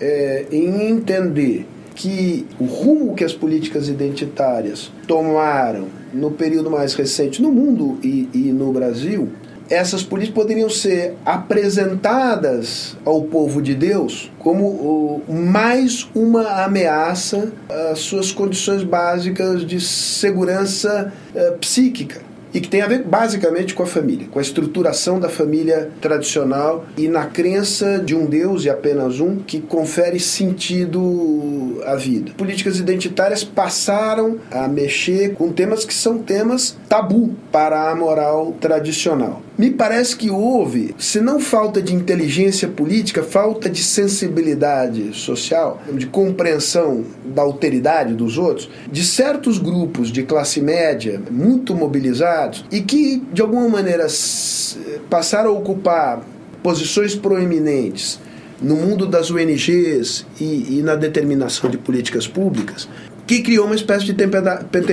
é, 0.00 0.46
em 0.50 0.88
entender 0.88 1.66
que 1.94 2.46
o 2.60 2.64
rumo 2.64 3.14
que 3.14 3.24
as 3.24 3.32
políticas 3.32 3.88
identitárias 3.88 4.92
tomaram 5.06 5.88
no 6.12 6.30
período 6.30 6.70
mais 6.70 6.94
recente 6.94 7.40
no 7.40 7.50
mundo 7.50 7.98
e, 8.02 8.28
e 8.34 8.52
no 8.52 8.70
Brasil, 8.72 9.30
essas 9.68 10.02
políticas 10.02 10.42
poderiam 10.42 10.70
ser 10.70 11.14
apresentadas 11.24 12.96
ao 13.04 13.22
povo 13.22 13.60
de 13.60 13.74
Deus 13.74 14.30
como 14.38 15.22
mais 15.28 16.08
uma 16.14 16.64
ameaça 16.64 17.52
às 17.90 17.98
suas 18.00 18.30
condições 18.30 18.84
básicas 18.84 19.66
de 19.66 19.80
segurança 19.80 21.12
uh, 21.34 21.58
psíquica 21.58 22.20
e 22.52 22.60
que 22.60 22.68
tem 22.68 22.80
a 22.80 22.86
ver 22.86 23.02
basicamente 23.02 23.74
com 23.74 23.82
a 23.82 23.86
família, 23.86 24.28
com 24.30 24.38
a 24.38 24.42
estruturação 24.42 25.20
da 25.20 25.28
família 25.28 25.90
tradicional 26.00 26.86
e 26.96 27.08
na 27.08 27.26
crença 27.26 27.98
de 27.98 28.14
um 28.14 28.26
Deus 28.26 28.64
e 28.64 28.70
apenas 28.70 29.20
um 29.20 29.36
que 29.36 29.60
confere 29.60 30.18
sentido 30.18 31.82
a 31.86 31.94
vida. 31.96 32.32
Políticas 32.36 32.78
identitárias 32.78 33.44
passaram 33.44 34.38
a 34.50 34.66
mexer 34.68 35.34
com 35.34 35.52
temas 35.52 35.84
que 35.84 35.94
são 35.94 36.18
temas 36.18 36.76
tabu 36.88 37.34
para 37.50 37.90
a 37.90 37.94
moral 37.94 38.54
tradicional. 38.60 39.42
Me 39.58 39.70
parece 39.70 40.16
que 40.16 40.30
houve, 40.30 40.94
se 40.98 41.20
não 41.20 41.40
falta 41.40 41.80
de 41.80 41.94
inteligência 41.94 42.68
política, 42.68 43.22
falta 43.22 43.68
de 43.68 43.82
sensibilidade 43.82 45.14
social, 45.14 45.80
de 45.92 46.06
compreensão 46.06 47.04
da 47.24 47.42
alteridade 47.42 48.14
dos 48.14 48.38
outros, 48.38 48.68
de 48.90 49.04
certos 49.04 49.58
grupos 49.58 50.12
de 50.12 50.22
classe 50.22 50.60
média 50.60 51.20
muito 51.30 51.74
mobilizados 51.74 52.64
e 52.70 52.80
que, 52.80 53.22
de 53.32 53.42
alguma 53.42 53.68
maneira, 53.68 54.06
passaram 55.08 55.50
a 55.50 55.58
ocupar 55.58 56.22
posições 56.62 57.14
proeminentes 57.14 58.20
no 58.60 58.76
mundo 58.76 59.06
das 59.06 59.30
ONGs 59.30 60.26
e, 60.40 60.78
e 60.78 60.82
na 60.82 60.94
determinação 60.94 61.68
de 61.68 61.78
políticas 61.78 62.26
públicas, 62.26 62.88
que 63.26 63.42
criou 63.42 63.66
uma 63.66 63.74
espécie 63.74 64.06
de 64.06 64.14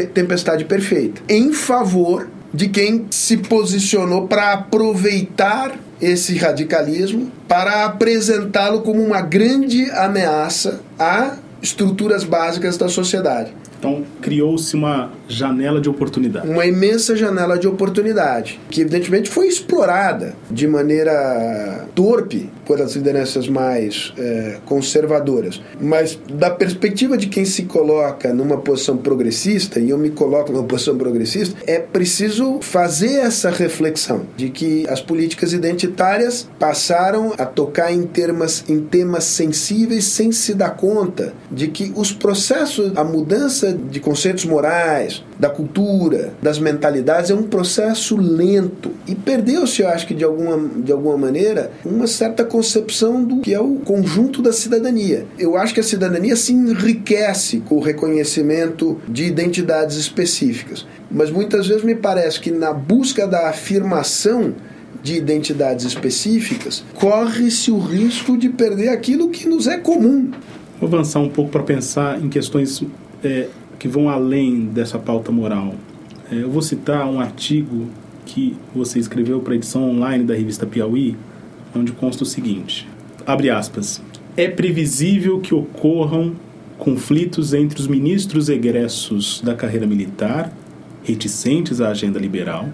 tempestade 0.08 0.66
perfeita 0.66 1.22
em 1.30 1.54
favor 1.54 2.28
de 2.54 2.68
quem 2.70 3.06
se 3.10 3.38
posicionou 3.38 4.28
para 4.28 4.54
aproveitar 4.54 5.76
esse 6.02 6.36
radicalismo 6.38 7.32
para 7.48 7.86
apresentá-lo 7.86 8.82
como 8.82 9.02
uma 9.02 9.22
grande 9.22 9.90
ameaça 9.92 10.82
a 11.00 11.38
estruturas 11.62 12.24
básicas 12.24 12.78
da 12.78 12.90
sociedade. 12.90 13.54
Então 13.80 14.04
criou-se 14.22 14.76
uma 14.76 15.12
janela 15.28 15.80
de 15.80 15.90
oportunidade. 15.90 16.48
Uma 16.48 16.66
imensa 16.66 17.16
janela 17.16 17.58
de 17.58 17.68
oportunidade, 17.68 18.60
que 18.70 18.82
evidentemente 18.82 19.30
foi 19.30 19.48
explorada 19.48 20.36
de 20.50 20.68
maneira 20.68 21.88
torpe 21.96 22.50
por 22.66 22.82
as 22.82 22.96
lideranças 22.96 23.48
mais 23.48 24.14
é, 24.18 24.58
conservadoras. 24.66 25.62
Mas 25.80 26.20
da 26.34 26.50
perspectiva 26.50 27.18
de 27.18 27.28
quem 27.28 27.46
se 27.46 27.64
coloca 27.64 28.34
numa 28.34 28.58
posição 28.58 28.98
progressista, 28.98 29.80
e 29.80 29.90
eu 29.90 29.98
me 29.98 30.10
coloco 30.10 30.52
numa 30.52 30.64
posição 30.64 30.98
progressista, 30.98 31.58
é 31.68 31.80
preciso 31.80 32.60
fazer 32.62 33.16
essa 33.16 33.50
reflexão 33.50 34.22
de 34.36 34.50
que 34.50 34.88
as 34.88 35.02
políticas 35.02 35.54
identitárias 35.54 36.48
passaram 36.60 37.34
a 37.38 37.46
tocar 37.46 37.92
em, 37.92 38.04
termos, 38.04 38.64
em 38.70 38.80
temas 38.82 39.26
sensíveis 39.26 40.06
sem 40.06 40.32
se 40.32 40.54
dar 40.54 40.72
conta 40.72 41.34
de 41.52 41.68
que 41.68 41.92
os 41.96 42.12
processos, 42.12 42.92
a 42.96 43.04
mudança 43.04 43.74
de 43.74 44.00
conceitos 44.00 44.46
morais, 44.46 45.13
da 45.40 45.50
cultura, 45.50 46.34
das 46.42 46.60
mentalidades 46.60 47.30
é 47.30 47.34
um 47.34 47.44
processo 47.44 48.16
lento 48.16 48.92
e 49.08 49.16
perdeu-se, 49.16 49.82
eu 49.82 49.90
acho 49.90 50.08
que 50.08 50.14
de 50.14 50.24
alguma, 50.24 50.70
de 50.82 50.92
alguma 50.92 51.18
maneira, 51.18 51.72
uma 51.86 52.08
certa 52.08 52.44
concepção 52.44 53.24
do 53.24 53.42
que 53.42 53.54
é 53.54 53.60
o 53.60 53.76
conjunto 53.78 54.42
da 54.42 54.54
cidadania. 54.54 55.26
Eu 55.38 55.58
acho 55.58 55.74
que 55.74 55.80
a 55.80 55.84
cidadania 55.84 56.36
se 56.36 56.54
enriquece 56.54 57.60
com 57.62 57.76
o 57.76 57.82
reconhecimento 57.82 59.00
de 59.08 59.26
identidades 59.26 59.98
específicas, 59.98 60.86
mas 61.10 61.30
muitas 61.30 61.68
vezes 61.68 61.84
me 61.84 61.96
parece 61.96 62.40
que 62.40 62.52
na 62.52 62.74
busca 62.74 63.28
da 63.28 63.50
afirmação 63.50 64.54
de 65.04 65.16
identidades 65.16 65.86
específicas, 65.86 66.84
corre-se 66.96 67.70
o 67.70 67.78
risco 67.78 68.38
de 68.38 68.48
perder 68.48 68.88
aquilo 68.88 69.30
que 69.30 69.48
nos 69.50 69.68
é 69.68 69.78
comum. 69.78 70.32
Vou 70.80 70.88
avançar 70.88 71.20
um 71.20 71.30
pouco 71.30 71.52
para 71.52 71.62
pensar 71.62 72.24
em 72.24 72.30
questões 72.30 72.82
é, 73.22 73.48
que 73.84 73.88
vão 73.90 74.08
além 74.08 74.68
dessa 74.68 74.98
pauta 74.98 75.30
moral. 75.30 75.76
É, 76.32 76.36
eu 76.36 76.50
vou 76.50 76.62
citar 76.62 77.06
um 77.06 77.20
artigo 77.20 77.90
que 78.26 78.56
você 78.74 78.98
escreveu 78.98 79.42
para 79.42 79.52
a 79.52 79.56
edição 79.58 79.90
online 79.90 80.24
da 80.24 80.34
revista 80.34 80.66
Piauí, 80.66 81.18
onde 81.76 81.92
consta 81.92 82.24
o 82.24 82.26
seguinte: 82.26 82.88
abre 83.28 83.50
aspas. 83.50 84.02
É 84.38 84.48
previsível 84.48 85.42
que 85.42 85.54
ocorram 85.54 86.32
conflitos 86.78 87.54
entre 87.54 87.78
os 87.78 87.86
ministros 87.86 88.48
egressos 88.48 89.42
da 89.42 89.54
carreira 89.54 89.86
militar, 89.86 90.50
reticentes 91.04 91.82
à 91.82 91.90
agenda 91.90 92.18
liberal, 92.18 92.70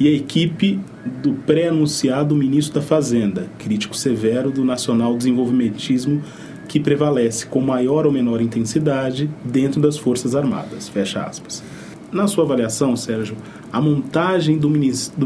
e 0.00 0.08
a 0.08 0.10
equipe 0.10 0.80
do 1.22 1.34
pré-anunciado 1.34 2.34
ministro 2.34 2.80
da 2.80 2.82
Fazenda, 2.84 3.46
crítico 3.60 3.96
severo 3.96 4.50
do 4.50 4.64
nacional 4.64 5.16
desenvolvimentismo 5.16 6.20
que 6.68 6.78
prevalece 6.78 7.46
com 7.46 7.60
maior 7.60 8.06
ou 8.06 8.12
menor 8.12 8.40
intensidade 8.40 9.28
dentro 9.42 9.80
das 9.80 9.96
Forças 9.96 10.36
Armadas. 10.36 10.88
Fecha 10.88 11.22
aspas. 11.22 11.62
Na 12.10 12.26
sua 12.26 12.44
avaliação, 12.44 12.96
Sérgio, 12.96 13.36
a 13.70 13.82
montagem 13.82 14.56
do 14.56 14.70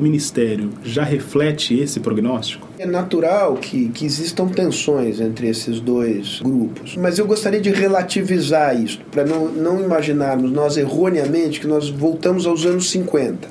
Ministério 0.00 0.70
já 0.82 1.04
reflete 1.04 1.78
esse 1.78 2.00
prognóstico? 2.00 2.68
É 2.76 2.84
natural 2.84 3.54
que, 3.54 3.88
que 3.90 4.04
existam 4.04 4.48
tensões 4.48 5.20
entre 5.20 5.48
esses 5.48 5.78
dois 5.78 6.40
grupos, 6.42 6.96
mas 6.96 7.20
eu 7.20 7.26
gostaria 7.26 7.60
de 7.60 7.70
relativizar 7.70 8.80
isso, 8.80 8.98
para 9.12 9.24
não, 9.24 9.46
não 9.46 9.80
imaginarmos 9.80 10.50
nós 10.50 10.76
erroneamente 10.76 11.60
que 11.60 11.68
nós 11.68 11.88
voltamos 11.88 12.46
aos 12.46 12.66
anos 12.66 12.90
50 12.90 13.48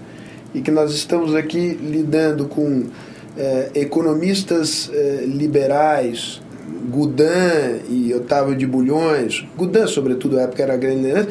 e 0.54 0.60
que 0.60 0.70
nós 0.72 0.94
estamos 0.94 1.34
aqui 1.34 1.80
lidando 1.82 2.48
com 2.48 2.84
é, 3.38 3.72
economistas 3.76 4.92
é, 4.94 5.24
liberais 5.26 6.42
Gudan 6.89 7.80
e 7.89 8.13
Otávio 8.13 8.56
de 8.56 8.65
Bulhões, 8.65 9.46
Gudan, 9.58 9.88
sobretudo, 9.88 10.36
na 10.36 10.44
época 10.44 10.63
era 10.63 10.78
grande 10.78 11.04
liderança, 11.04 11.30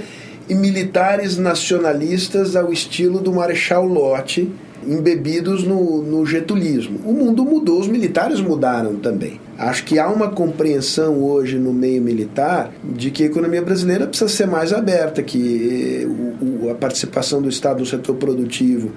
e 0.48 0.54
militares 0.54 1.38
nacionalistas 1.38 2.56
ao 2.56 2.72
estilo 2.72 3.20
do 3.20 3.32
Marechal 3.32 3.86
Lott, 3.86 4.50
embebidos 4.86 5.64
no, 5.64 6.02
no 6.02 6.26
getulismo. 6.26 6.98
O 7.04 7.12
mundo 7.12 7.44
mudou, 7.44 7.78
os 7.78 7.86
militares 7.86 8.40
mudaram 8.40 8.96
também. 8.96 9.40
Acho 9.56 9.84
que 9.84 9.98
há 9.98 10.08
uma 10.08 10.30
compreensão 10.30 11.22
hoje 11.22 11.58
no 11.58 11.72
meio 11.72 12.02
militar 12.02 12.72
de 12.82 13.10
que 13.10 13.22
a 13.22 13.26
economia 13.26 13.62
brasileira 13.62 14.06
precisa 14.06 14.28
ser 14.28 14.46
mais 14.46 14.72
aberta, 14.72 15.22
que 15.22 16.02
eh, 16.02 16.64
o, 16.64 16.70
a 16.70 16.74
participação 16.74 17.42
do 17.42 17.48
Estado 17.48 17.80
no 17.80 17.86
setor 17.86 18.16
produtivo 18.16 18.90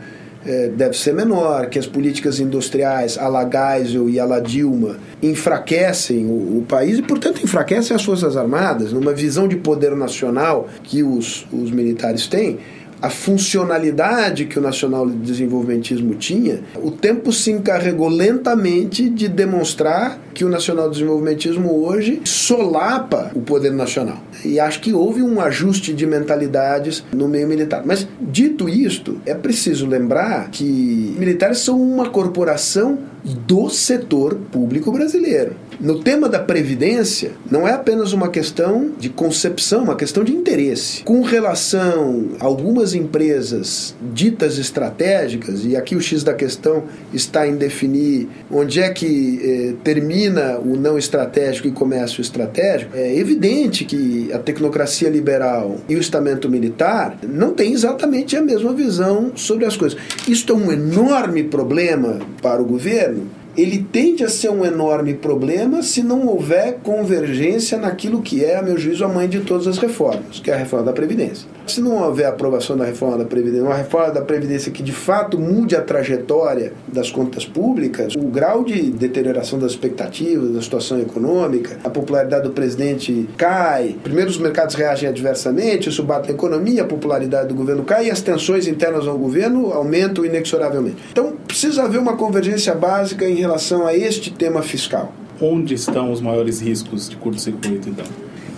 é, 0.46 0.68
deve 0.70 0.98
ser 0.98 1.14
menor, 1.14 1.68
que 1.68 1.80
as 1.80 1.88
políticas 1.88 2.40
industriais, 2.40 3.18
a 3.18 3.28
la 3.28 3.50
Geisel 3.50 4.10
e 4.10 4.20
a 4.20 4.26
la 4.26 4.40
Dilma, 4.40 4.98
enfraquecem 5.22 6.26
o, 6.26 6.60
o, 6.60 6.66
país 6.68 7.00
e, 7.00 7.02
portanto, 7.02 7.44
enfraquecem 7.44 7.96
as 7.96 8.04
Forças 8.04 8.36
Armadas, 8.36 8.92
numa 8.92 9.14
visão 9.14 9.48
de 9.48 9.56
poder 9.56 9.96
nacional 9.96 10.68
que 10.84 11.04
os, 11.04 11.48
os 11.52 11.72
militares 11.72 12.28
têm 12.28 12.60
a 13.04 13.10
funcionalidade 13.10 14.46
que 14.46 14.58
o 14.58 14.62
nacional 14.62 15.06
desenvolvimentismo 15.10 16.16
tinha, 16.16 16.62
o 16.82 16.90
tempo 16.90 17.34
se 17.34 17.52
encarregou 17.52 18.08
lentamente 18.08 19.10
de 19.10 19.28
demonstrar 19.28 20.23
que 20.34 20.44
o 20.44 20.50
nacional 20.50 20.90
desenvolvimentismo 20.90 21.86
hoje 21.86 22.22
solapa 22.26 23.32
o 23.34 23.42
poder 23.42 23.72
nacional. 23.72 24.18
E 24.44 24.60
acho 24.60 24.82
que 24.82 24.94
houve 24.94 25.22
um 25.22 25.40
ajuste 25.40 25.94
de 25.94 26.06
mentalidades 26.06 27.04
no 27.14 27.28
meio 27.28 27.48
militar. 27.48 27.84
Mas, 27.86 28.08
dito 28.20 28.68
isto, 28.68 29.22
é 29.26 29.34
preciso 29.34 29.88
lembrar 29.88 30.50
que 30.50 31.16
militares 31.18 31.60
são 31.60 31.80
uma 31.82 32.10
corporação 32.10 33.00
do 33.24 33.70
setor 33.70 34.36
público 34.52 34.92
brasileiro. 34.92 35.56
No 35.80 36.00
tema 36.00 36.30
da 36.30 36.40
previdência, 36.40 37.32
não 37.50 37.68
é 37.68 37.72
apenas 37.72 38.14
uma 38.14 38.30
questão 38.30 38.92
de 39.00 39.10
concepção, 39.10 39.84
uma 39.84 39.96
questão 39.96 40.24
de 40.24 40.34
interesse. 40.34 41.04
Com 41.04 41.22
relação 41.22 42.30
a 42.40 42.46
algumas 42.46 42.94
empresas 42.94 43.96
ditas 44.14 44.58
estratégicas, 44.58 45.66
e 45.66 45.76
aqui 45.76 45.96
o 45.96 46.02
X 46.02 46.24
da 46.24 46.34
questão 46.34 46.84
está 47.14 47.48
em 47.48 47.56
definir 47.56 48.28
onde 48.52 48.82
é 48.82 48.90
que 48.90 49.40
eh, 49.42 49.74
termina 49.84 50.23
o 50.30 50.76
não 50.76 50.98
estratégico 50.98 51.68
e 51.68 51.72
começa 51.72 52.20
o 52.20 52.22
estratégico, 52.22 52.96
é 52.96 53.18
evidente 53.18 53.86
que 53.86 54.32
a 54.34 54.40
tecnocracia 54.40 55.10
liberal 55.10 55.78
e 55.88 55.96
o 55.96 56.00
estamento 56.00 56.50
militar 56.50 57.18
não 57.28 57.54
têm 57.54 57.74
exatamente 57.74 58.36
a 58.36 58.42
mesma 58.42 58.74
visão 58.74 59.32
sobre 59.36 59.66
as 59.66 59.76
coisas. 59.76 60.00
Isto 60.28 60.54
é 60.54 60.56
um 60.56 60.72
enorme 60.72 61.44
problema 61.44 62.20
para 62.42 62.62
o 62.62 62.66
governo 62.66 63.43
ele 63.56 63.86
tende 63.92 64.24
a 64.24 64.30
ser 64.30 64.50
um 64.50 64.66
enorme 64.66 65.14
problema 65.14 65.84
se 65.84 66.02
não 66.02 66.28
houver 66.28 66.80
convergência 66.84 67.78
naquilo 67.78 68.22
que 68.22 68.44
é, 68.44 68.58
a 68.58 68.62
meu 68.62 68.78
juízo, 68.78 69.06
a 69.06 69.08
mãe 69.08 69.30
de 69.30 69.42
todas 69.42 69.68
as 69.68 69.78
reformas, 69.78 70.40
que 70.40 70.50
é 70.50 70.54
a 70.54 70.58
reforma 70.58 70.86
da 70.86 70.94
Previdência. 70.94 71.48
Se 71.68 71.80
não 71.80 72.04
houver 72.04 72.26
aprovação 72.26 72.76
da 72.76 72.84
reforma 72.84 73.18
da 73.18 73.26
Previdência, 73.26 73.64
uma 73.64 73.76
reforma 73.76 74.12
da 74.12 74.22
Previdência 74.22 74.72
que 74.72 74.84
de 74.84 74.92
fato 74.92 75.40
mude 75.40 75.76
a 75.76 75.82
trajetória 75.82 76.74
das 76.88 77.12
contas 77.12 77.46
públicas, 77.46 78.16
o 78.16 78.28
grau 78.28 78.64
de 78.64 78.92
deterioração 78.92 79.60
das 79.60 79.72
expectativas, 79.72 80.52
da 80.52 80.62
situação 80.62 81.00
econômica, 81.00 81.78
a 81.84 81.90
popularidade 81.90 82.44
do 82.44 82.52
presidente 82.52 83.30
cai, 83.38 83.96
primeiro 84.04 84.30
os 84.30 84.38
mercados 84.38 84.76
reagem 84.76 85.08
adversamente, 85.08 85.90
isso 85.90 86.04
bate 86.04 86.28
na 86.30 86.34
economia, 86.34 86.84
a 86.84 86.86
popularidade 86.86 87.50
do 87.50 87.56
governo 87.56 87.84
cai 87.84 88.08
e 88.08 88.12
as 88.12 88.22
tensões 88.22 88.68
internas 88.68 89.08
ao 89.08 89.18
governo 89.18 89.72
aumentam 89.72 90.26
inexoravelmente. 90.26 90.98
Então 91.12 91.34
precisa 91.48 91.84
haver 91.84 92.00
uma 92.00 92.18
convergência 92.18 92.74
básica 92.74 93.28
em 93.28 93.43
relação 93.44 93.86
a 93.86 93.94
este 93.94 94.32
tema 94.32 94.62
fiscal. 94.62 95.14
Onde 95.42 95.74
estão 95.74 96.12
os 96.12 96.22
maiores 96.22 96.62
riscos 96.62 97.10
de 97.10 97.18
curto-circuito, 97.18 97.90
então? 97.90 98.06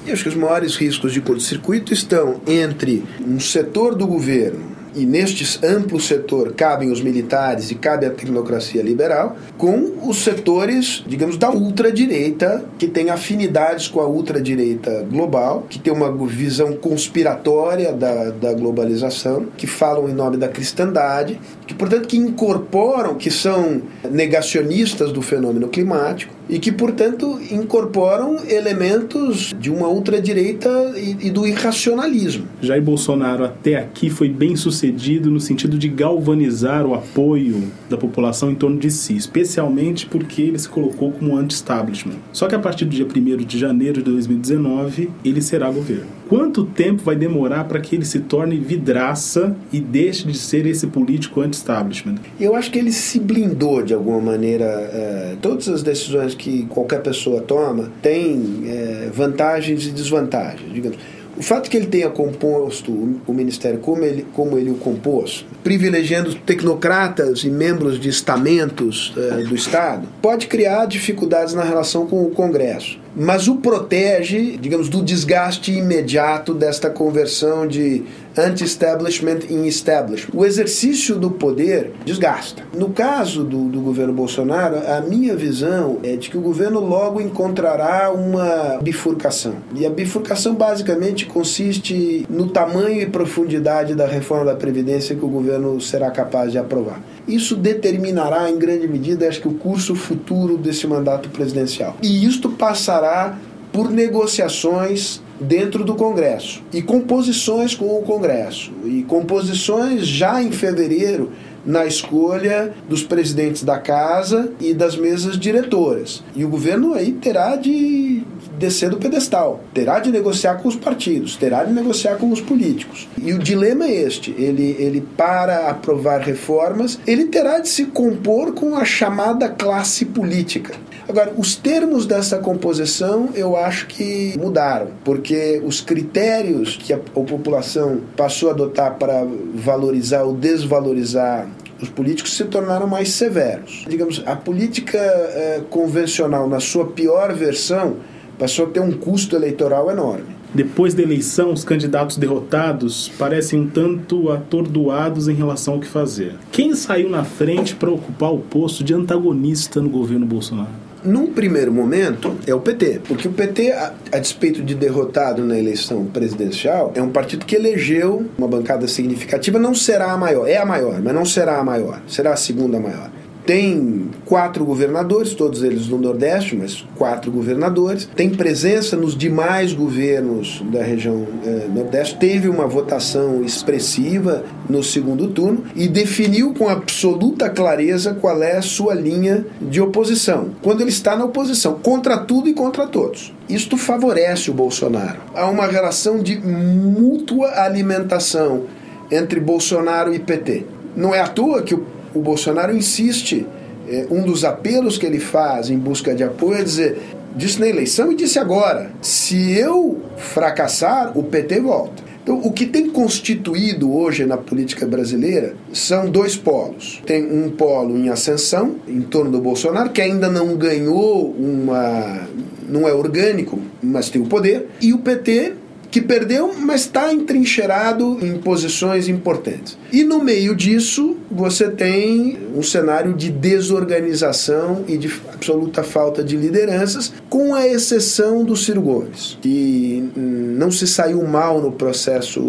Eu 0.05 0.13
acho 0.13 0.21
que 0.21 0.29
os 0.29 0.35
maiores 0.35 0.75
riscos 0.75 1.11
de 1.11 1.21
curto-circuito 1.21 1.91
estão 1.91 2.39
entre 2.45 3.03
um 3.25 3.39
setor 3.39 3.95
do 3.95 4.05
governo 4.05 4.74
e 4.95 5.05
neste 5.05 5.65
amplo 5.65 5.99
setor 5.99 6.53
cabem 6.53 6.91
os 6.91 7.01
militares 7.01 7.71
e 7.71 7.75
cabe 7.75 8.05
a 8.05 8.09
tecnocracia 8.09 8.81
liberal, 8.81 9.35
com 9.57 10.07
os 10.07 10.23
setores, 10.23 11.03
digamos, 11.07 11.37
da 11.37 11.51
ultradireita, 11.51 12.63
que 12.77 12.87
tem 12.87 13.09
afinidades 13.09 13.87
com 13.87 13.99
a 13.99 14.07
ultradireita 14.07 15.05
global, 15.09 15.65
que 15.69 15.79
tem 15.79 15.91
uma 15.91 16.11
visão 16.27 16.73
conspiratória 16.73 17.93
da, 17.93 18.29
da 18.29 18.53
globalização, 18.53 19.47
que 19.57 19.67
falam 19.67 20.09
em 20.09 20.13
nome 20.13 20.37
da 20.37 20.47
cristandade, 20.47 21.39
que, 21.65 21.73
portanto, 21.73 22.07
que 22.07 22.17
incorporam, 22.17 23.15
que 23.15 23.31
são 23.31 23.81
negacionistas 24.09 25.11
do 25.11 25.21
fenômeno 25.21 25.67
climático, 25.67 26.34
e 26.49 26.59
que, 26.59 26.71
portanto, 26.71 27.39
incorporam 27.51 28.37
elementos 28.47 29.53
de 29.59 29.69
uma 29.69 29.87
ultradireita 29.87 30.93
e, 30.95 31.27
e 31.27 31.31
do 31.31 31.45
irracionalismo. 31.47 32.45
Jair 32.61 32.81
Bolsonaro 32.81 33.43
até 33.43 33.75
aqui 33.75 34.09
foi 34.09 34.29
bem 34.29 34.55
sucedido 34.55 35.29
no 35.31 35.39
sentido 35.39 35.77
de 35.77 35.87
galvanizar 35.87 36.85
o 36.85 36.93
apoio 36.93 37.63
da 37.89 37.97
população 37.97 38.51
em 38.51 38.55
torno 38.55 38.77
de 38.77 38.91
si, 38.91 39.15
especialmente 39.15 40.05
porque 40.05 40.41
ele 40.41 40.59
se 40.59 40.69
colocou 40.69 41.11
como 41.11 41.35
anti-establishment. 41.37 42.15
Só 42.31 42.47
que 42.47 42.55
a 42.55 42.59
partir 42.59 42.85
do 42.85 42.91
dia 42.91 43.05
1 43.05 43.37
de 43.45 43.59
janeiro 43.59 44.01
de 44.01 44.11
2019, 44.11 45.09
ele 45.23 45.41
será 45.41 45.69
governo. 45.69 46.07
Quanto 46.27 46.65
tempo 46.65 47.03
vai 47.03 47.15
demorar 47.15 47.65
para 47.65 47.79
que 47.79 47.95
ele 47.95 48.05
se 48.05 48.19
torne 48.21 48.57
vidraça 48.57 49.55
e 49.71 49.79
deixe 49.79 50.25
de 50.25 50.37
ser 50.37 50.65
esse 50.65 50.87
político 50.87 51.41
anti-establishment? 51.41 52.15
Eu 52.39 52.55
acho 52.55 52.71
que 52.71 52.79
ele 52.79 52.91
se 52.91 53.19
blindou 53.19 53.83
de 53.83 53.93
alguma 53.93 54.19
maneira. 54.19 54.65
É, 54.65 55.35
todas 55.41 55.67
as 55.67 55.83
decisões 55.83 56.33
que 56.33 56.65
qualquer 56.65 57.01
pessoa 57.01 57.41
toma 57.41 57.91
têm 58.01 58.63
é, 58.65 59.09
vantagens 59.13 59.85
e 59.85 59.91
desvantagens. 59.91 60.73
Digamos. 60.73 60.97
O 61.37 61.43
fato 61.43 61.69
que 61.69 61.75
ele 61.75 61.87
tenha 61.87 62.09
composto 62.09 62.91
o 63.27 63.33
Ministério 63.33 63.79
como 63.79 64.03
ele, 64.03 64.25
como 64.33 64.57
ele 64.57 64.71
o 64.71 64.75
compôs, 64.75 65.45
privilegiando 65.63 66.33
tecnocratas 66.35 67.43
e 67.43 67.49
membros 67.49 67.99
de 67.99 68.07
estamentos 68.07 69.13
eh, 69.17 69.43
do 69.43 69.53
Estado, 69.53 70.07
pode 70.21 70.47
criar 70.47 70.85
dificuldades 70.85 71.53
na 71.53 71.63
relação 71.63 72.07
com 72.07 72.23
o 72.23 72.29
Congresso. 72.29 72.99
Mas 73.15 73.47
o 73.47 73.57
protege, 73.57 74.57
digamos, 74.57 74.89
do 74.89 75.01
desgaste 75.01 75.71
imediato 75.71 76.53
desta 76.53 76.89
conversão 76.89 77.67
de 77.67 78.03
anti-establishment 78.37 79.39
em 79.49 79.67
establishment. 79.67 80.31
O 80.33 80.45
exercício 80.45 81.15
do 81.15 81.31
poder 81.31 81.91
desgasta. 82.05 82.63
No 82.73 82.89
caso 82.89 83.43
do, 83.43 83.69
do 83.69 83.81
governo 83.81 84.13
Bolsonaro, 84.13 84.77
a 84.87 85.01
minha 85.01 85.35
visão 85.35 85.99
é 86.03 86.15
de 86.15 86.29
que 86.29 86.37
o 86.37 86.41
governo 86.41 86.79
logo 86.79 87.21
encontrará 87.21 88.11
uma 88.11 88.79
bifurcação. 88.81 89.55
E 89.75 89.85
a 89.85 89.89
bifurcação 89.89 90.55
basicamente 90.55 91.25
consiste 91.25 92.25
no 92.29 92.47
tamanho 92.47 93.01
e 93.01 93.05
profundidade 93.05 93.95
da 93.95 94.05
reforma 94.05 94.45
da 94.45 94.55
Previdência 94.55 95.15
que 95.15 95.25
o 95.25 95.29
governo 95.29 95.79
será 95.79 96.11
capaz 96.11 96.51
de 96.51 96.57
aprovar. 96.57 97.01
Isso 97.27 97.55
determinará 97.55 98.49
em 98.49 98.57
grande 98.57 98.87
medida, 98.87 99.27
acho 99.27 99.41
que, 99.41 99.47
o 99.47 99.53
curso 99.53 99.95
futuro 99.95 100.57
desse 100.57 100.85
mandato 100.85 101.29
presidencial. 101.29 101.95
E 102.01 102.25
isto 102.25 102.49
passará 102.49 103.37
por 103.71 103.89
negociações 103.89 105.21
dentro 105.39 105.83
do 105.83 105.95
Congresso. 105.95 106.61
E 106.73 106.81
composições 106.81 107.75
com 107.75 107.97
o 107.97 108.01
Congresso. 108.01 108.71
E 108.85 109.03
composições 109.03 110.07
já 110.07 110.41
em 110.41 110.51
fevereiro 110.51 111.31
na 111.65 111.85
escolha 111.85 112.73
dos 112.87 113.03
presidentes 113.03 113.63
da 113.63 113.77
casa 113.77 114.51
e 114.59 114.73
das 114.73 114.95
mesas 114.95 115.37
diretoras. 115.37 116.23
E 116.35 116.45
o 116.45 116.49
governo 116.49 116.93
aí 116.93 117.11
terá 117.13 117.55
de 117.55 118.23
descer 118.57 118.89
do 118.89 118.97
pedestal, 118.97 119.61
terá 119.73 119.99
de 119.99 120.11
negociar 120.11 120.55
com 120.55 120.67
os 120.67 120.75
partidos, 120.75 121.35
terá 121.35 121.63
de 121.63 121.73
negociar 121.73 122.15
com 122.15 122.31
os 122.31 122.41
políticos. 122.41 123.07
E 123.21 123.33
o 123.33 123.39
dilema 123.39 123.85
é 123.85 123.93
este: 123.93 124.31
ele, 124.37 124.75
ele 124.79 125.01
para 125.17 125.69
aprovar 125.69 126.21
reformas, 126.21 126.99
ele 127.05 127.25
terá 127.25 127.59
de 127.59 127.69
se 127.69 127.85
compor 127.85 128.53
com 128.53 128.75
a 128.75 128.85
chamada 128.85 129.49
classe 129.49 130.05
política. 130.05 130.73
Agora, 131.07 131.33
os 131.37 131.55
termos 131.55 132.05
dessa 132.05 132.39
composição 132.39 133.29
eu 133.35 133.55
acho 133.55 133.85
que 133.87 134.35
mudaram, 134.39 134.87
porque 135.03 135.61
os 135.63 135.79
critérios 135.79 136.77
que 136.77 136.91
a, 136.91 136.97
a 136.97 136.99
população 136.99 138.01
passou 138.17 138.49
a 138.49 138.53
adotar 138.53 138.95
para 138.95 139.25
valorizar 139.53 140.23
ou 140.23 140.33
desvalorizar 140.33 141.47
os 141.85 141.89
políticos 141.89 142.33
se 142.35 142.43
tornaram 142.45 142.87
mais 142.87 143.09
severos. 143.09 143.85
Digamos, 143.87 144.21
a 144.25 144.35
política 144.35 144.97
eh, 144.97 145.61
convencional, 145.69 146.49
na 146.49 146.59
sua 146.59 146.87
pior 146.87 147.33
versão, 147.33 147.97
passou 148.37 148.65
a 148.65 148.69
ter 148.69 148.79
um 148.79 148.91
custo 148.91 149.35
eleitoral 149.35 149.89
enorme. 149.89 150.35
Depois 150.53 150.93
da 150.93 151.03
eleição, 151.03 151.51
os 151.51 151.63
candidatos 151.63 152.17
derrotados 152.17 153.11
parecem 153.19 153.59
um 153.59 153.67
tanto 153.67 154.31
atordoados 154.31 155.27
em 155.27 155.33
relação 155.33 155.75
ao 155.75 155.79
que 155.79 155.87
fazer. 155.87 156.33
Quem 156.51 156.73
saiu 156.73 157.09
na 157.09 157.23
frente 157.23 157.75
para 157.75 157.91
ocupar 157.91 158.33
o 158.33 158.39
posto 158.39 158.83
de 158.83 158.93
antagonista 158.93 159.81
no 159.81 159.89
governo 159.89 160.25
Bolsonaro? 160.25 160.84
Num 161.05 161.27
primeiro 161.27 161.71
momento, 161.71 162.35
é 162.47 162.53
o 162.53 162.59
PT. 162.59 163.01
Porque 163.07 163.27
o 163.27 163.31
PT, 163.31 163.71
a, 163.71 163.93
a, 164.11 164.19
despeito 164.19 164.63
de 164.63 164.73
derrotado 164.73 165.43
na 165.45 165.57
eleição 165.57 166.05
presidencial, 166.05 166.91
é 166.95 167.01
um 167.01 167.09
partido 167.09 167.45
que 167.45 167.55
elegeu 167.55 168.25
uma 168.37 168.47
bancada 168.47 168.87
significativa, 168.87 169.59
não 169.59 169.75
será 169.75 170.11
a 170.11 170.17
maior. 170.17 170.47
É 170.47 170.57
a 170.57 170.65
maior, 170.65 171.01
mas 171.01 171.13
não 171.13 171.25
será 171.25 171.59
a 171.59 171.63
maior. 171.63 172.01
Será 172.07 172.33
a 172.33 172.37
segunda 172.37 172.79
maior 172.79 173.09
tem 173.45 174.09
quatro 174.25 174.65
governadores, 174.65 175.33
todos 175.33 175.63
eles 175.63 175.87
no 175.87 175.97
Nordeste, 175.97 176.55
mas 176.55 176.83
quatro 176.95 177.31
governadores. 177.31 178.09
Tem 178.15 178.29
presença 178.29 178.95
nos 178.95 179.15
demais 179.15 179.71
governos 179.71 180.63
da 180.71 180.81
região 180.81 181.27
eh, 181.45 181.67
Nordeste. 181.73 182.17
Teve 182.17 182.49
uma 182.49 182.65
votação 182.65 183.43
expressiva 183.43 184.43
no 184.67 184.83
segundo 184.83 185.27
turno 185.27 185.63
e 185.75 185.87
definiu 185.87 186.53
com 186.53 186.67
absoluta 186.67 187.49
clareza 187.49 188.13
qual 188.13 188.41
é 188.41 188.57
a 188.57 188.61
sua 188.61 188.95
linha 188.95 189.45
de 189.61 189.79
oposição. 189.79 190.49
Quando 190.61 190.81
ele 190.81 190.89
está 190.89 191.15
na 191.15 191.25
oposição, 191.25 191.79
contra 191.81 192.17
tudo 192.17 192.49
e 192.49 192.53
contra 192.53 192.87
todos. 192.87 193.33
Isto 193.47 193.77
favorece 193.77 194.49
o 194.49 194.53
Bolsonaro. 194.53 195.19
Há 195.35 195.47
uma 195.47 195.67
relação 195.67 196.17
de 196.17 196.35
mútua 196.37 197.61
alimentação 197.61 198.63
entre 199.11 199.39
Bolsonaro 199.39 200.13
e 200.13 200.19
PT. 200.19 200.65
Não 200.95 201.13
é 201.13 201.19
à 201.19 201.27
toa 201.27 201.61
que 201.61 201.75
o 201.75 201.85
o 202.15 202.21
Bolsonaro 202.21 202.75
insiste, 202.75 203.45
é, 203.87 204.07
um 204.09 204.23
dos 204.23 204.43
apelos 204.43 204.97
que 204.97 205.05
ele 205.05 205.19
faz 205.19 205.69
em 205.69 205.77
busca 205.77 206.15
de 206.15 206.23
apoio 206.23 206.59
é 206.59 206.63
dizer, 206.63 207.01
disse 207.35 207.59
na 207.59 207.67
eleição 207.67 208.11
e 208.11 208.15
disse 208.15 208.39
agora, 208.39 208.91
se 209.01 209.51
eu 209.53 210.01
fracassar, 210.17 211.17
o 211.17 211.23
PT 211.23 211.59
volta. 211.59 212.03
Então, 212.23 212.39
o 212.43 212.51
que 212.51 212.65
tem 212.65 212.89
constituído 212.89 213.95
hoje 213.95 214.25
na 214.25 214.35
política 214.35 214.83
brasileira 214.87 215.53
são 215.71 216.09
dois 216.09 216.35
polos. 216.35 216.99
Tem 217.05 217.23
um 217.23 217.51
polo 217.51 217.95
em 217.95 218.09
ascensão, 218.09 218.77
em 218.87 219.01
torno 219.01 219.29
do 219.29 219.39
Bolsonaro, 219.39 219.91
que 219.91 220.01
ainda 220.01 220.27
não 220.27 220.55
ganhou 220.55 221.29
uma. 221.37 222.27
não 222.67 222.87
é 222.87 222.93
orgânico, 222.93 223.59
mas 223.79 224.09
tem 224.09 224.19
o 224.19 224.25
poder, 224.25 224.69
e 224.81 224.91
o 224.91 224.97
PT 224.97 225.53
que 225.95 226.01
perdeu, 226.01 226.53
mas 226.59 226.81
está 226.81 227.13
entrincheirado 227.13 228.17
em 228.21 228.37
posições 228.37 229.07
importantes. 229.07 229.77
E 229.93 230.03
no 230.03 230.21
meio 230.21 230.53
disso, 230.53 231.15
você 231.31 231.69
tem 231.69 232.37
um 232.53 232.61
cenário 232.61 233.13
de 233.13 233.31
desorganização 233.31 234.83
e 234.89 234.97
de 234.97 235.09
absoluta 235.33 235.83
falta 235.83 236.21
de 236.21 236.35
lideranças, 236.35 237.13
com 237.29 237.55
a 237.55 237.65
exceção 237.65 238.43
do 238.43 238.57
Ciro 238.57 238.81
Gomes, 238.81 239.37
que 239.41 240.11
não 240.17 240.69
se 240.69 240.85
saiu 240.85 241.23
mal 241.23 241.61
no 241.61 241.71
processo 241.71 242.41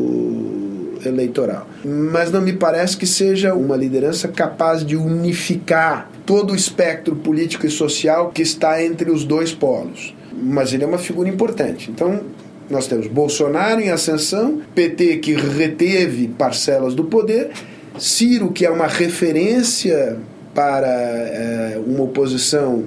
eleitoral. 1.04 1.68
Mas 1.84 2.32
não 2.32 2.40
me 2.40 2.52
parece 2.52 2.96
que 2.96 3.06
seja 3.06 3.54
uma 3.54 3.76
liderança 3.76 4.26
capaz 4.26 4.84
de 4.84 4.96
unificar 4.96 6.10
todo 6.26 6.52
o 6.52 6.56
espectro 6.56 7.14
político 7.14 7.64
e 7.64 7.70
social 7.70 8.30
que 8.30 8.42
está 8.42 8.82
entre 8.82 9.08
os 9.08 9.24
dois 9.24 9.52
polos. 9.52 10.16
Mas 10.32 10.72
ele 10.72 10.82
é 10.82 10.86
uma 10.86 10.98
figura 10.98 11.28
importante. 11.28 11.92
Então, 11.92 12.20
nós 12.68 12.86
temos 12.86 13.06
Bolsonaro 13.06 13.80
em 13.80 13.90
ascensão, 13.90 14.60
PT 14.74 15.18
que 15.18 15.34
reteve 15.34 16.28
parcelas 16.28 16.94
do 16.94 17.04
poder, 17.04 17.50
Ciro, 17.98 18.50
que 18.50 18.66
é 18.66 18.70
uma 18.70 18.86
referência 18.86 20.18
para 20.54 20.88
é, 20.88 21.80
uma 21.86 22.04
oposição 22.04 22.84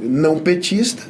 não 0.00 0.38
petista, 0.38 1.02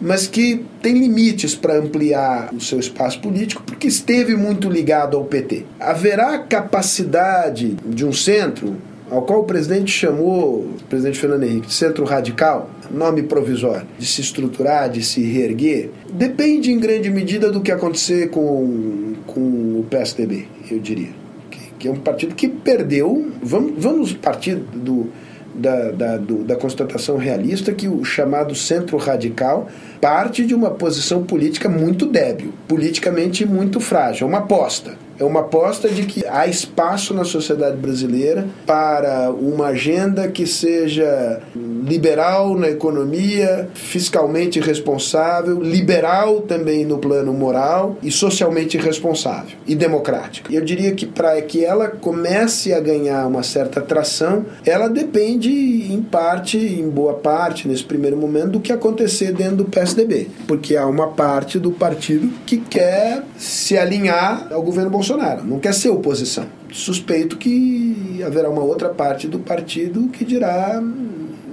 mas 0.00 0.26
que 0.26 0.64
tem 0.82 0.98
limites 0.98 1.54
para 1.54 1.78
ampliar 1.78 2.52
o 2.52 2.60
seu 2.60 2.78
espaço 2.78 3.20
político, 3.20 3.62
porque 3.62 3.86
esteve 3.86 4.36
muito 4.36 4.68
ligado 4.68 5.16
ao 5.16 5.24
PT. 5.24 5.64
Haverá 5.78 6.38
capacidade 6.38 7.76
de 7.86 8.04
um 8.04 8.12
centro, 8.12 8.76
ao 9.14 9.22
qual 9.22 9.40
o 9.40 9.44
presidente 9.44 9.92
chamou, 9.92 10.60
o 10.60 10.76
presidente 10.88 11.18
Fernando 11.18 11.44
Henrique, 11.44 11.68
de 11.68 11.72
centro 11.72 12.04
radical, 12.04 12.68
nome 12.90 13.22
provisório, 13.22 13.86
de 13.96 14.06
se 14.06 14.20
estruturar, 14.20 14.90
de 14.90 15.04
se 15.04 15.22
reerguer, 15.22 15.90
depende 16.12 16.72
em 16.72 16.78
grande 16.80 17.08
medida 17.10 17.50
do 17.50 17.60
que 17.60 17.70
acontecer 17.70 18.28
com, 18.30 19.14
com 19.24 19.40
o 19.40 19.86
PSDB, 19.88 20.48
eu 20.68 20.80
diria. 20.80 21.10
Que, 21.48 21.60
que 21.78 21.88
é 21.88 21.92
um 21.92 21.96
partido 21.96 22.34
que 22.34 22.48
perdeu. 22.48 23.30
Vamos, 23.40 23.74
vamos 23.78 24.12
partir 24.12 24.56
do, 24.56 25.06
da, 25.54 25.92
da, 25.92 26.16
do, 26.16 26.42
da 26.42 26.56
constatação 26.56 27.16
realista 27.16 27.72
que 27.72 27.86
o 27.86 28.04
chamado 28.04 28.52
centro 28.54 28.96
radical 28.96 29.68
parte 30.00 30.44
de 30.44 30.54
uma 30.54 30.70
posição 30.70 31.22
política 31.22 31.68
muito 31.68 32.04
débil, 32.04 32.52
politicamente 32.66 33.46
muito 33.46 33.78
frágil, 33.78 34.26
uma 34.26 34.38
aposta 34.38 35.03
É 35.18 35.24
uma 35.24 35.40
aposta 35.40 35.88
de 35.88 36.04
que 36.04 36.26
há 36.26 36.46
espaço 36.46 37.14
na 37.14 37.24
sociedade 37.24 37.76
brasileira 37.76 38.46
para 38.66 39.30
uma 39.30 39.68
agenda 39.68 40.28
que 40.28 40.46
seja 40.46 41.40
liberal 41.54 42.56
na 42.56 42.68
economia, 42.68 43.68
fiscalmente 43.74 44.58
responsável, 44.58 45.60
liberal 45.60 46.40
também 46.40 46.84
no 46.84 46.98
plano 46.98 47.32
moral 47.32 47.96
e 48.02 48.10
socialmente 48.10 48.78
responsável 48.78 49.56
e 49.66 49.74
democrática. 49.74 50.52
Eu 50.52 50.64
diria 50.64 50.92
que 50.92 51.06
para 51.06 51.40
que 51.42 51.64
ela 51.64 51.88
comece 51.88 52.72
a 52.72 52.80
ganhar 52.80 53.26
uma 53.26 53.42
certa 53.42 53.80
atração, 53.80 54.44
ela 54.64 54.88
depende 54.88 55.50
em 55.92 56.02
parte, 56.02 56.56
em 56.58 56.88
boa 56.88 57.14
parte, 57.14 57.68
nesse 57.68 57.84
primeiro 57.84 58.16
momento, 58.16 58.52
do 58.52 58.60
que 58.60 58.72
acontecer 58.72 59.32
dentro 59.32 59.56
do 59.56 59.64
PSDB, 59.64 60.28
porque 60.46 60.76
há 60.76 60.86
uma 60.86 61.08
parte 61.08 61.58
do 61.58 61.70
partido 61.70 62.30
que 62.46 62.58
quer 62.58 63.22
se 63.36 63.76
alinhar 63.76 64.48
ao 64.50 64.62
governo 64.62 64.90
Bolsonaro, 65.04 65.44
não 65.44 65.58
quer 65.58 65.74
ser 65.74 65.90
oposição. 65.90 66.46
Suspeito 66.72 67.36
que 67.36 68.22
haverá 68.26 68.48
uma 68.48 68.62
outra 68.62 68.88
parte 68.88 69.28
do 69.28 69.38
partido 69.38 70.08
que 70.08 70.24
dirá 70.24 70.82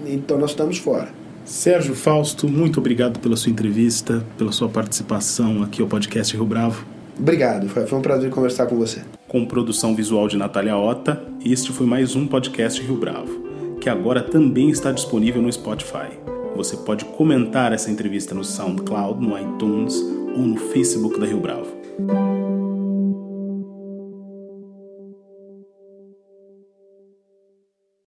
então 0.08 0.38
nós 0.38 0.52
estamos 0.52 0.78
fora. 0.78 1.10
Sérgio 1.44 1.94
Fausto, 1.94 2.48
muito 2.48 2.80
obrigado 2.80 3.20
pela 3.20 3.36
sua 3.36 3.52
entrevista, 3.52 4.26
pela 4.38 4.54
sua 4.54 4.70
participação 4.70 5.64
aqui 5.64 5.82
ao 5.82 5.88
podcast 5.90 6.34
Rio 6.34 6.46
Bravo. 6.46 6.86
Obrigado, 7.20 7.68
foi 7.68 8.00
um 8.00 8.02
prazer 8.02 8.30
conversar 8.30 8.68
com 8.68 8.78
você. 8.78 9.02
Com 9.28 9.46
produção 9.46 9.94
visual 9.94 10.30
de 10.30 10.38
Natália 10.38 10.78
Ota, 10.78 11.22
este 11.44 11.74
foi 11.74 11.86
mais 11.86 12.16
um 12.16 12.26
podcast 12.26 12.82
Rio 12.82 12.96
Bravo, 12.96 13.78
que 13.82 13.90
agora 13.90 14.24
também 14.24 14.70
está 14.70 14.94
disponível 14.94 15.42
no 15.42 15.52
Spotify. 15.52 16.08
Você 16.56 16.78
pode 16.78 17.04
comentar 17.04 17.74
essa 17.74 17.92
entrevista 17.92 18.34
no 18.34 18.46
SoundCloud, 18.46 19.22
no 19.22 19.38
iTunes 19.38 19.96
ou 20.38 20.44
no 20.44 20.56
Facebook 20.56 21.20
da 21.20 21.26
Rio 21.26 21.42
Bravo. 21.42 22.51